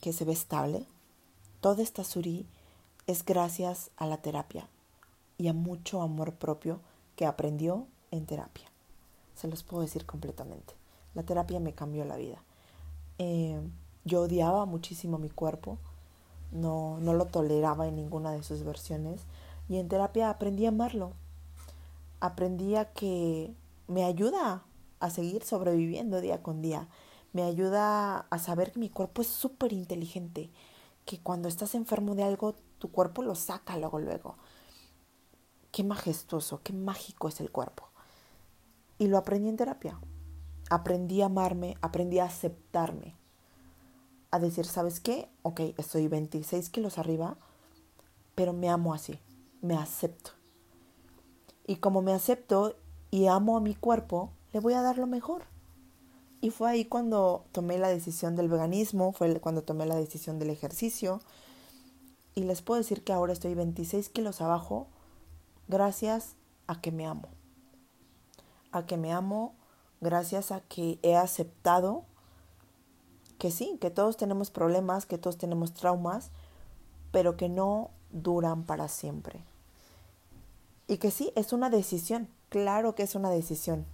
que 0.00 0.14
se 0.14 0.24
ve 0.24 0.32
estable, 0.32 0.86
toda 1.60 1.82
esta 1.82 2.02
Suri 2.02 2.46
es 3.06 3.22
gracias 3.22 3.90
a 3.98 4.06
la 4.06 4.16
terapia 4.16 4.66
y 5.36 5.48
a 5.48 5.52
mucho 5.52 6.00
amor 6.00 6.32
propio 6.32 6.80
que 7.16 7.26
aprendió 7.26 7.86
en 8.12 8.24
terapia. 8.24 8.70
Se 9.34 9.46
los 9.46 9.62
puedo 9.62 9.82
decir 9.82 10.06
completamente. 10.06 10.72
La 11.12 11.22
terapia 11.22 11.60
me 11.60 11.74
cambió 11.74 12.06
la 12.06 12.16
vida. 12.16 12.42
Eh, 13.18 13.60
yo 14.10 14.22
odiaba 14.22 14.66
muchísimo 14.66 15.18
mi 15.18 15.30
cuerpo, 15.30 15.78
no, 16.50 16.98
no 17.00 17.14
lo 17.14 17.26
toleraba 17.26 17.86
en 17.86 17.94
ninguna 17.94 18.32
de 18.32 18.42
sus 18.42 18.64
versiones 18.64 19.22
y 19.68 19.78
en 19.78 19.88
terapia 19.88 20.30
aprendí 20.30 20.66
a 20.66 20.70
amarlo. 20.70 21.12
Aprendí 22.18 22.74
a 22.74 22.86
que 22.92 23.54
me 23.86 24.04
ayuda 24.04 24.64
a 24.98 25.10
seguir 25.10 25.44
sobreviviendo 25.44 26.20
día 26.20 26.42
con 26.42 26.60
día. 26.60 26.88
Me 27.32 27.44
ayuda 27.44 28.26
a 28.30 28.38
saber 28.40 28.72
que 28.72 28.80
mi 28.80 28.90
cuerpo 28.90 29.22
es 29.22 29.28
súper 29.28 29.72
inteligente, 29.72 30.50
que 31.04 31.20
cuando 31.20 31.48
estás 31.48 31.76
enfermo 31.76 32.16
de 32.16 32.24
algo, 32.24 32.56
tu 32.78 32.90
cuerpo 32.90 33.22
lo 33.22 33.36
saca 33.36 33.78
luego, 33.78 34.00
luego. 34.00 34.36
Qué 35.70 35.84
majestuoso, 35.84 36.60
qué 36.64 36.72
mágico 36.72 37.28
es 37.28 37.40
el 37.40 37.52
cuerpo. 37.52 37.88
Y 38.98 39.06
lo 39.06 39.18
aprendí 39.18 39.48
en 39.48 39.56
terapia. 39.56 40.00
Aprendí 40.68 41.22
a 41.22 41.26
amarme, 41.26 41.76
aprendí 41.80 42.18
a 42.18 42.24
aceptarme. 42.24 43.19
A 44.30 44.38
decir, 44.38 44.64
¿sabes 44.64 45.00
qué? 45.00 45.28
Ok, 45.42 45.60
estoy 45.76 46.08
26 46.08 46.70
kilos 46.70 46.98
arriba, 46.98 47.36
pero 48.34 48.52
me 48.52 48.68
amo 48.68 48.94
así, 48.94 49.18
me 49.60 49.76
acepto. 49.76 50.30
Y 51.66 51.76
como 51.76 52.02
me 52.02 52.12
acepto 52.12 52.76
y 53.10 53.26
amo 53.26 53.56
a 53.56 53.60
mi 53.60 53.74
cuerpo, 53.74 54.30
le 54.52 54.60
voy 54.60 54.74
a 54.74 54.82
dar 54.82 54.98
lo 54.98 55.06
mejor. 55.06 55.42
Y 56.40 56.50
fue 56.50 56.70
ahí 56.70 56.84
cuando 56.84 57.44
tomé 57.52 57.78
la 57.78 57.88
decisión 57.88 58.34
del 58.34 58.48
veganismo, 58.48 59.12
fue 59.12 59.38
cuando 59.40 59.62
tomé 59.62 59.86
la 59.86 59.96
decisión 59.96 60.38
del 60.38 60.50
ejercicio. 60.50 61.20
Y 62.34 62.44
les 62.44 62.62
puedo 62.62 62.80
decir 62.80 63.04
que 63.04 63.12
ahora 63.12 63.32
estoy 63.32 63.54
26 63.54 64.08
kilos 64.08 64.40
abajo 64.40 64.86
gracias 65.68 66.36
a 66.66 66.80
que 66.80 66.92
me 66.92 67.06
amo. 67.06 67.28
A 68.72 68.86
que 68.86 68.96
me 68.96 69.12
amo 69.12 69.54
gracias 70.00 70.50
a 70.50 70.60
que 70.60 70.98
he 71.02 71.16
aceptado 71.16 72.04
que 73.40 73.50
sí, 73.50 73.78
que 73.80 73.90
todos 73.90 74.18
tenemos 74.18 74.50
problemas, 74.50 75.06
que 75.06 75.16
todos 75.16 75.38
tenemos 75.38 75.72
traumas, 75.72 76.30
pero 77.10 77.38
que 77.38 77.48
no 77.48 77.90
duran 78.12 78.64
para 78.64 78.86
siempre. 78.86 79.42
Y 80.86 80.98
que 80.98 81.10
sí, 81.10 81.32
es 81.36 81.54
una 81.54 81.70
decisión, 81.70 82.28
claro 82.50 82.94
que 82.94 83.02
es 83.02 83.14
una 83.14 83.30
decisión. 83.30 83.86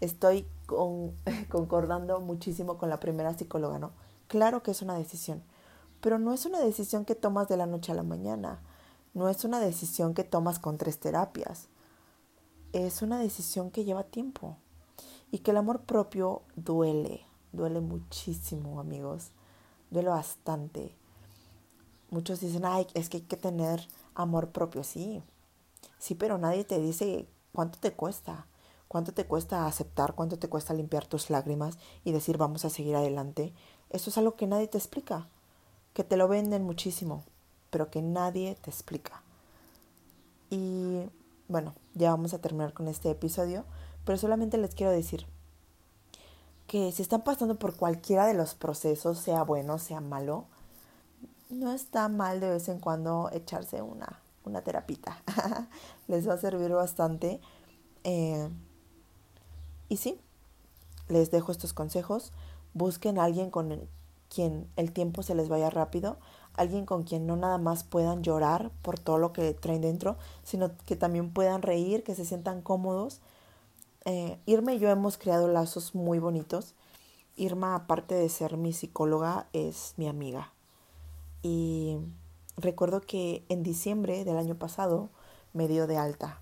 Estoy 0.00 0.46
concordando 1.50 2.20
muchísimo 2.20 2.78
con 2.78 2.88
la 2.88 3.00
primera 3.00 3.36
psicóloga, 3.36 3.80
¿no? 3.80 3.90
Claro 4.28 4.62
que 4.62 4.70
es 4.70 4.80
una 4.80 4.94
decisión, 4.94 5.42
pero 6.00 6.20
no 6.20 6.32
es 6.32 6.46
una 6.46 6.60
decisión 6.60 7.04
que 7.04 7.16
tomas 7.16 7.48
de 7.48 7.56
la 7.56 7.66
noche 7.66 7.90
a 7.90 7.96
la 7.96 8.04
mañana, 8.04 8.60
no 9.12 9.28
es 9.28 9.44
una 9.44 9.58
decisión 9.58 10.14
que 10.14 10.22
tomas 10.22 10.60
con 10.60 10.78
tres 10.78 11.00
terapias, 11.00 11.68
es 12.72 13.02
una 13.02 13.18
decisión 13.18 13.72
que 13.72 13.84
lleva 13.84 14.04
tiempo 14.04 14.56
y 15.32 15.38
que 15.38 15.50
el 15.50 15.56
amor 15.56 15.80
propio 15.80 16.42
duele, 16.54 17.26
duele 17.52 17.80
muchísimo, 17.80 18.80
amigos, 18.80 19.30
duele 19.90 20.08
bastante. 20.08 20.94
Muchos 22.10 22.40
dicen, 22.40 22.64
ay, 22.64 22.86
es 22.94 23.08
que 23.08 23.18
hay 23.18 23.22
que 23.22 23.36
tener 23.36 23.86
amor 24.14 24.50
propio, 24.50 24.84
sí, 24.84 25.22
sí, 25.98 26.14
pero 26.14 26.38
nadie 26.38 26.64
te 26.64 26.78
dice 26.78 27.26
cuánto 27.52 27.78
te 27.78 27.92
cuesta, 27.92 28.46
cuánto 28.88 29.12
te 29.12 29.26
cuesta 29.26 29.66
aceptar, 29.66 30.14
cuánto 30.14 30.38
te 30.38 30.48
cuesta 30.48 30.74
limpiar 30.74 31.06
tus 31.06 31.30
lágrimas 31.30 31.78
y 32.04 32.12
decir 32.12 32.36
vamos 32.36 32.64
a 32.64 32.70
seguir 32.70 32.96
adelante. 32.96 33.52
Eso 33.90 34.10
es 34.10 34.18
algo 34.18 34.36
que 34.36 34.46
nadie 34.46 34.68
te 34.68 34.78
explica, 34.78 35.28
que 35.94 36.04
te 36.04 36.16
lo 36.16 36.28
venden 36.28 36.64
muchísimo, 36.64 37.24
pero 37.70 37.90
que 37.90 38.02
nadie 38.02 38.56
te 38.60 38.70
explica. 38.70 39.22
Y 40.50 41.04
bueno, 41.48 41.74
ya 41.94 42.10
vamos 42.10 42.34
a 42.34 42.40
terminar 42.40 42.74
con 42.74 42.88
este 42.88 43.10
episodio, 43.10 43.64
pero 44.04 44.18
solamente 44.18 44.58
les 44.58 44.74
quiero 44.74 44.92
decir 44.92 45.26
que 46.72 46.90
si 46.90 47.02
están 47.02 47.20
pasando 47.20 47.58
por 47.58 47.76
cualquiera 47.76 48.24
de 48.26 48.32
los 48.32 48.54
procesos, 48.54 49.18
sea 49.18 49.42
bueno, 49.42 49.78
sea 49.78 50.00
malo, 50.00 50.46
no 51.50 51.70
está 51.70 52.08
mal 52.08 52.40
de 52.40 52.48
vez 52.48 52.66
en 52.70 52.78
cuando 52.78 53.28
echarse 53.30 53.82
una, 53.82 54.22
una 54.46 54.62
terapita. 54.62 55.22
les 56.08 56.26
va 56.26 56.32
a 56.32 56.38
servir 56.38 56.70
bastante. 56.70 57.42
Eh, 58.04 58.48
y 59.90 59.98
sí, 59.98 60.18
les 61.08 61.30
dejo 61.30 61.52
estos 61.52 61.74
consejos. 61.74 62.32
Busquen 62.72 63.18
a 63.18 63.24
alguien 63.24 63.50
con 63.50 63.86
quien 64.34 64.66
el 64.76 64.92
tiempo 64.92 65.22
se 65.22 65.34
les 65.34 65.50
vaya 65.50 65.68
rápido, 65.68 66.16
alguien 66.54 66.86
con 66.86 67.02
quien 67.02 67.26
no 67.26 67.36
nada 67.36 67.58
más 67.58 67.84
puedan 67.84 68.22
llorar 68.22 68.70
por 68.80 68.98
todo 68.98 69.18
lo 69.18 69.34
que 69.34 69.52
traen 69.52 69.82
dentro, 69.82 70.16
sino 70.42 70.70
que 70.86 70.96
también 70.96 71.34
puedan 71.34 71.60
reír, 71.60 72.02
que 72.02 72.14
se 72.14 72.24
sientan 72.24 72.62
cómodos. 72.62 73.20
Eh, 74.04 74.38
Irma 74.46 74.74
y 74.74 74.78
yo 74.78 74.90
hemos 74.90 75.18
creado 75.18 75.48
lazos 75.48 75.94
muy 75.94 76.18
bonitos. 76.18 76.74
Irma, 77.36 77.74
aparte 77.74 78.14
de 78.14 78.28
ser 78.28 78.56
mi 78.56 78.72
psicóloga, 78.72 79.48
es 79.52 79.94
mi 79.96 80.08
amiga. 80.08 80.52
Y 81.42 81.98
recuerdo 82.56 83.00
que 83.00 83.44
en 83.48 83.62
diciembre 83.62 84.24
del 84.24 84.36
año 84.36 84.56
pasado 84.56 85.10
me 85.52 85.68
dio 85.68 85.86
de 85.86 85.96
alta 85.96 86.40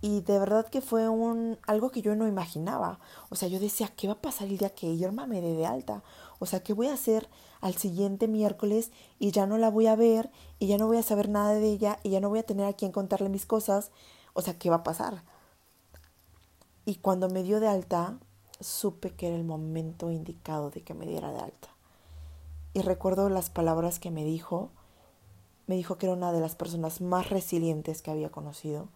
y 0.00 0.20
de 0.20 0.38
verdad 0.38 0.66
que 0.68 0.80
fue 0.80 1.08
un 1.08 1.58
algo 1.66 1.90
que 1.90 2.02
yo 2.02 2.14
no 2.14 2.28
imaginaba. 2.28 3.00
O 3.30 3.36
sea, 3.36 3.48
yo 3.48 3.58
decía, 3.58 3.88
¿qué 3.96 4.06
va 4.06 4.14
a 4.14 4.20
pasar 4.22 4.48
el 4.48 4.58
día 4.58 4.70
que 4.70 4.86
Irma 4.86 5.26
me 5.26 5.40
dé 5.40 5.54
de 5.54 5.66
alta? 5.66 6.02
O 6.38 6.46
sea, 6.46 6.62
¿qué 6.62 6.72
voy 6.72 6.88
a 6.88 6.94
hacer 6.94 7.28
al 7.60 7.74
siguiente 7.74 8.28
miércoles 8.28 8.92
y 9.18 9.32
ya 9.32 9.46
no 9.46 9.58
la 9.58 9.70
voy 9.70 9.86
a 9.88 9.96
ver 9.96 10.30
y 10.58 10.68
ya 10.68 10.78
no 10.78 10.86
voy 10.86 10.98
a 10.98 11.02
saber 11.02 11.28
nada 11.28 11.54
de 11.54 11.68
ella 11.68 11.98
y 12.04 12.10
ya 12.10 12.20
no 12.20 12.28
voy 12.28 12.38
a 12.38 12.46
tener 12.46 12.66
a 12.66 12.74
quien 12.74 12.92
contarle 12.92 13.28
mis 13.28 13.46
cosas? 13.46 13.90
O 14.34 14.42
sea, 14.42 14.56
¿qué 14.58 14.70
va 14.70 14.76
a 14.76 14.82
pasar? 14.84 15.24
Y 16.88 16.94
cuando 16.94 17.28
me 17.28 17.42
dio 17.42 17.60
de 17.60 17.68
alta, 17.68 18.18
supe 18.60 19.10
que 19.10 19.26
era 19.26 19.36
el 19.36 19.44
momento 19.44 20.10
indicado 20.10 20.70
de 20.70 20.80
que 20.80 20.94
me 20.94 21.04
diera 21.04 21.30
de 21.32 21.40
alta. 21.40 21.68
Y 22.72 22.80
recuerdo 22.80 23.28
las 23.28 23.50
palabras 23.50 23.98
que 23.98 24.10
me 24.10 24.24
dijo. 24.24 24.70
Me 25.66 25.74
dijo 25.74 25.98
que 25.98 26.06
era 26.06 26.14
una 26.14 26.32
de 26.32 26.40
las 26.40 26.56
personas 26.56 27.02
más 27.02 27.28
resilientes 27.28 28.00
que 28.00 28.10
había 28.10 28.30
conocido 28.30 28.88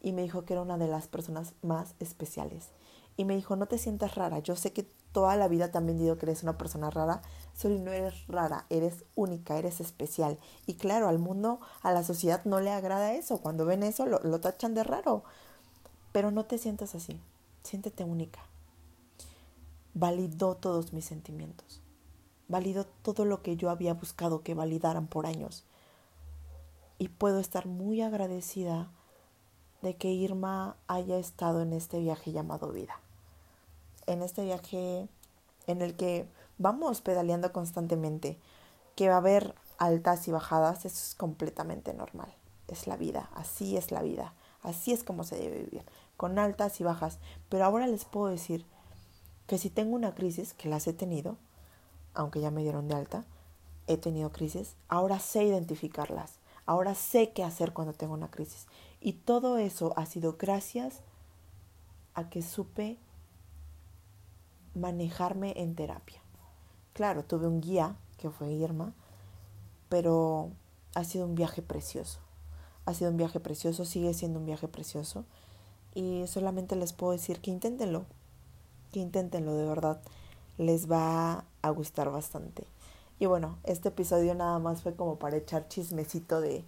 y 0.00 0.12
me 0.12 0.22
dijo 0.22 0.46
que 0.46 0.54
era 0.54 0.62
una 0.62 0.78
de 0.78 0.88
las 0.88 1.08
personas 1.08 1.52
más 1.60 1.94
especiales. 2.00 2.70
Y 3.18 3.26
me 3.26 3.36
dijo, 3.36 3.54
no 3.54 3.66
te 3.66 3.76
sientas 3.76 4.14
rara, 4.14 4.38
yo 4.38 4.56
sé 4.56 4.72
que 4.72 4.84
toda 5.12 5.36
la 5.36 5.48
vida 5.48 5.70
te 5.70 5.76
han 5.76 5.84
vendido 5.84 6.16
que 6.16 6.24
eres 6.24 6.42
una 6.42 6.56
persona 6.56 6.88
rara, 6.88 7.20
solo 7.52 7.78
no 7.80 7.92
eres 7.92 8.26
rara, 8.28 8.64
eres 8.70 9.04
única, 9.14 9.58
eres 9.58 9.82
especial. 9.82 10.38
Y 10.64 10.76
claro, 10.76 11.06
al 11.06 11.18
mundo, 11.18 11.60
a 11.82 11.92
la 11.92 12.02
sociedad 12.02 12.46
no 12.46 12.60
le 12.60 12.70
agrada 12.70 13.12
eso, 13.12 13.42
cuando 13.42 13.66
ven 13.66 13.82
eso 13.82 14.06
lo, 14.06 14.20
lo 14.20 14.40
tachan 14.40 14.72
de 14.72 14.84
raro. 14.84 15.24
Pero 16.16 16.30
no 16.30 16.46
te 16.46 16.56
sientas 16.56 16.94
así, 16.94 17.20
siéntete 17.62 18.02
única. 18.02 18.40
Validó 19.92 20.54
todos 20.54 20.94
mis 20.94 21.04
sentimientos, 21.04 21.82
validó 22.48 22.86
todo 22.86 23.26
lo 23.26 23.42
que 23.42 23.58
yo 23.58 23.68
había 23.68 23.92
buscado 23.92 24.40
que 24.40 24.54
validaran 24.54 25.08
por 25.08 25.26
años. 25.26 25.66
Y 26.96 27.08
puedo 27.08 27.38
estar 27.38 27.66
muy 27.66 28.00
agradecida 28.00 28.88
de 29.82 29.94
que 29.96 30.08
Irma 30.08 30.78
haya 30.86 31.18
estado 31.18 31.60
en 31.60 31.74
este 31.74 32.00
viaje 32.00 32.32
llamado 32.32 32.72
vida. 32.72 32.98
En 34.06 34.22
este 34.22 34.42
viaje 34.42 35.10
en 35.66 35.82
el 35.82 35.96
que 35.96 36.26
vamos 36.56 37.02
pedaleando 37.02 37.52
constantemente, 37.52 38.38
que 38.94 39.10
va 39.10 39.16
a 39.16 39.18
haber 39.18 39.54
altas 39.76 40.26
y 40.28 40.30
bajadas, 40.30 40.86
eso 40.86 40.96
es 40.96 41.14
completamente 41.14 41.92
normal. 41.92 42.32
Es 42.68 42.86
la 42.86 42.96
vida, 42.96 43.28
así 43.34 43.76
es 43.76 43.92
la 43.92 44.00
vida, 44.00 44.32
así 44.62 44.92
es 44.92 45.04
como 45.04 45.22
se 45.22 45.36
debe 45.36 45.62
vivir, 45.62 45.84
con 46.16 46.38
altas 46.38 46.80
y 46.80 46.84
bajas. 46.84 47.18
Pero 47.48 47.64
ahora 47.64 47.86
les 47.86 48.04
puedo 48.04 48.26
decir 48.26 48.64
que 49.46 49.58
si 49.58 49.70
tengo 49.70 49.94
una 49.94 50.14
crisis, 50.14 50.54
que 50.54 50.68
las 50.68 50.86
he 50.86 50.92
tenido, 50.92 51.36
aunque 52.14 52.40
ya 52.40 52.50
me 52.50 52.62
dieron 52.62 52.88
de 52.88 52.94
alta, 52.94 53.24
he 53.86 53.96
tenido 53.96 54.32
crisis, 54.32 54.74
ahora 54.88 55.20
sé 55.20 55.44
identificarlas, 55.44 56.34
ahora 56.64 56.94
sé 56.94 57.30
qué 57.30 57.44
hacer 57.44 57.72
cuando 57.72 57.92
tengo 57.92 58.14
una 58.14 58.30
crisis 58.30 58.66
y 59.00 59.12
todo 59.12 59.58
eso 59.58 59.92
ha 59.96 60.06
sido 60.06 60.36
gracias 60.36 61.00
a 62.14 62.28
que 62.28 62.42
supe 62.42 62.98
manejarme 64.74 65.54
en 65.56 65.74
terapia. 65.74 66.20
Claro, 66.92 67.24
tuve 67.24 67.46
un 67.46 67.60
guía, 67.60 67.96
que 68.18 68.30
fue 68.30 68.50
Irma, 68.50 68.94
pero 69.88 70.50
ha 70.94 71.04
sido 71.04 71.26
un 71.26 71.34
viaje 71.34 71.62
precioso. 71.62 72.18
Ha 72.84 72.94
sido 72.94 73.10
un 73.10 73.16
viaje 73.16 73.38
precioso, 73.38 73.84
sigue 73.84 74.14
siendo 74.14 74.40
un 74.40 74.46
viaje 74.46 74.66
precioso. 74.66 75.24
Y 75.96 76.28
solamente 76.28 76.76
les 76.76 76.92
puedo 76.92 77.12
decir 77.12 77.40
que 77.40 77.50
inténtenlo, 77.50 78.04
que 78.92 79.00
inténtenlo 79.00 79.56
de 79.56 79.66
verdad. 79.66 80.00
Les 80.58 80.88
va 80.88 81.44
a 81.62 81.70
gustar 81.70 82.10
bastante. 82.10 82.64
Y 83.18 83.26
bueno, 83.26 83.58
este 83.64 83.88
episodio 83.88 84.36
nada 84.36 84.60
más 84.60 84.82
fue 84.82 84.94
como 84.94 85.18
para 85.18 85.36
echar 85.36 85.66
chismecito 85.66 86.40
de, 86.40 86.64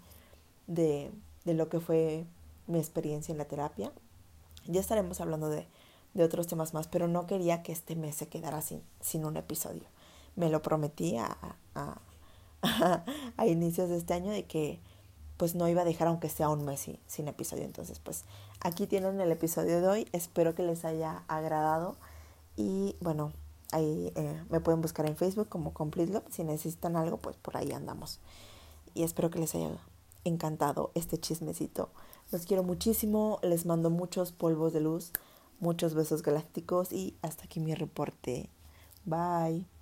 de 0.67 1.13
de 1.49 1.55
lo 1.55 1.69
que 1.69 1.81
fue 1.81 2.27
mi 2.67 2.79
experiencia 2.79 3.33
en 3.33 3.39
la 3.39 3.47
terapia. 3.47 3.91
Ya 4.67 4.81
estaremos 4.81 5.21
hablando 5.21 5.49
de, 5.49 5.67
otros 6.23 6.49
temas 6.49 6.75
más, 6.75 6.89
pero 6.89 7.07
no 7.07 7.27
quería 7.27 7.63
que 7.63 7.71
este 7.71 7.95
mes 7.95 8.17
se 8.17 8.27
quedara 8.27 8.61
sin, 8.61 8.83
sin 9.01 9.25
un 9.25 9.37
episodio. 9.37 9.85
Me 10.35 10.51
lo 10.51 10.63
prometí 10.63 11.17
a, 11.17 11.39
a, 11.75 12.01
a, 13.37 13.47
inicios 13.47 13.89
de 13.89 13.97
este 13.97 14.15
año 14.15 14.33
de 14.33 14.45
que 14.45 14.81
pues 15.39 15.55
no 15.55 15.67
iba 15.69 15.81
a 15.83 15.85
dejar 15.87 16.09
aunque 16.09 16.29
sea 16.29 16.51
un 16.51 16.67
mes 16.67 16.87
sin, 17.07 17.29
episodio. 17.29 17.65
Entonces 17.65 17.99
pues 17.99 18.25
aquí 18.61 18.87
tienen 18.87 19.19
el 19.21 19.33
episodio 19.33 19.81
de 19.81 19.89
hoy. 19.89 20.09
Espero 20.13 20.55
que 20.55 20.63
les 20.63 20.85
haya 20.85 21.23
agradado. 21.29 21.97
Y 22.57 22.97
bueno, 23.01 23.33
ahí 23.73 24.13
eh, 24.15 24.43
me 24.51 24.61
pueden 24.61 24.83
buscar 24.83 25.07
en 25.07 25.17
Facebook 25.17 25.49
como 25.49 25.73
Complete 25.73 26.13
Love. 26.13 26.25
Si 26.31 26.45
necesitan 26.45 26.97
algo, 26.97 27.17
pues 27.17 27.37
por 27.37 27.57
ahí 27.57 27.73
andamos. 27.73 28.21
Y 28.93 29.05
espero 29.05 29.31
que 29.31 29.39
les 29.39 29.55
haya 29.55 29.71
encantado 30.25 30.91
este 30.95 31.17
chismecito. 31.17 31.89
Los 32.31 32.45
quiero 32.45 32.63
muchísimo, 32.63 33.39
les 33.43 33.65
mando 33.65 33.89
muchos 33.89 34.33
polvos 34.33 34.75
de 34.75 34.81
luz 34.81 35.13
Muchos 35.61 35.95
besos 35.95 36.23
galácticos 36.23 36.93
y 36.93 37.17
hasta 37.21 37.45
aquí 37.45 37.59
mi 37.59 37.75
reporte. 37.75 38.49
Bye. 39.05 39.78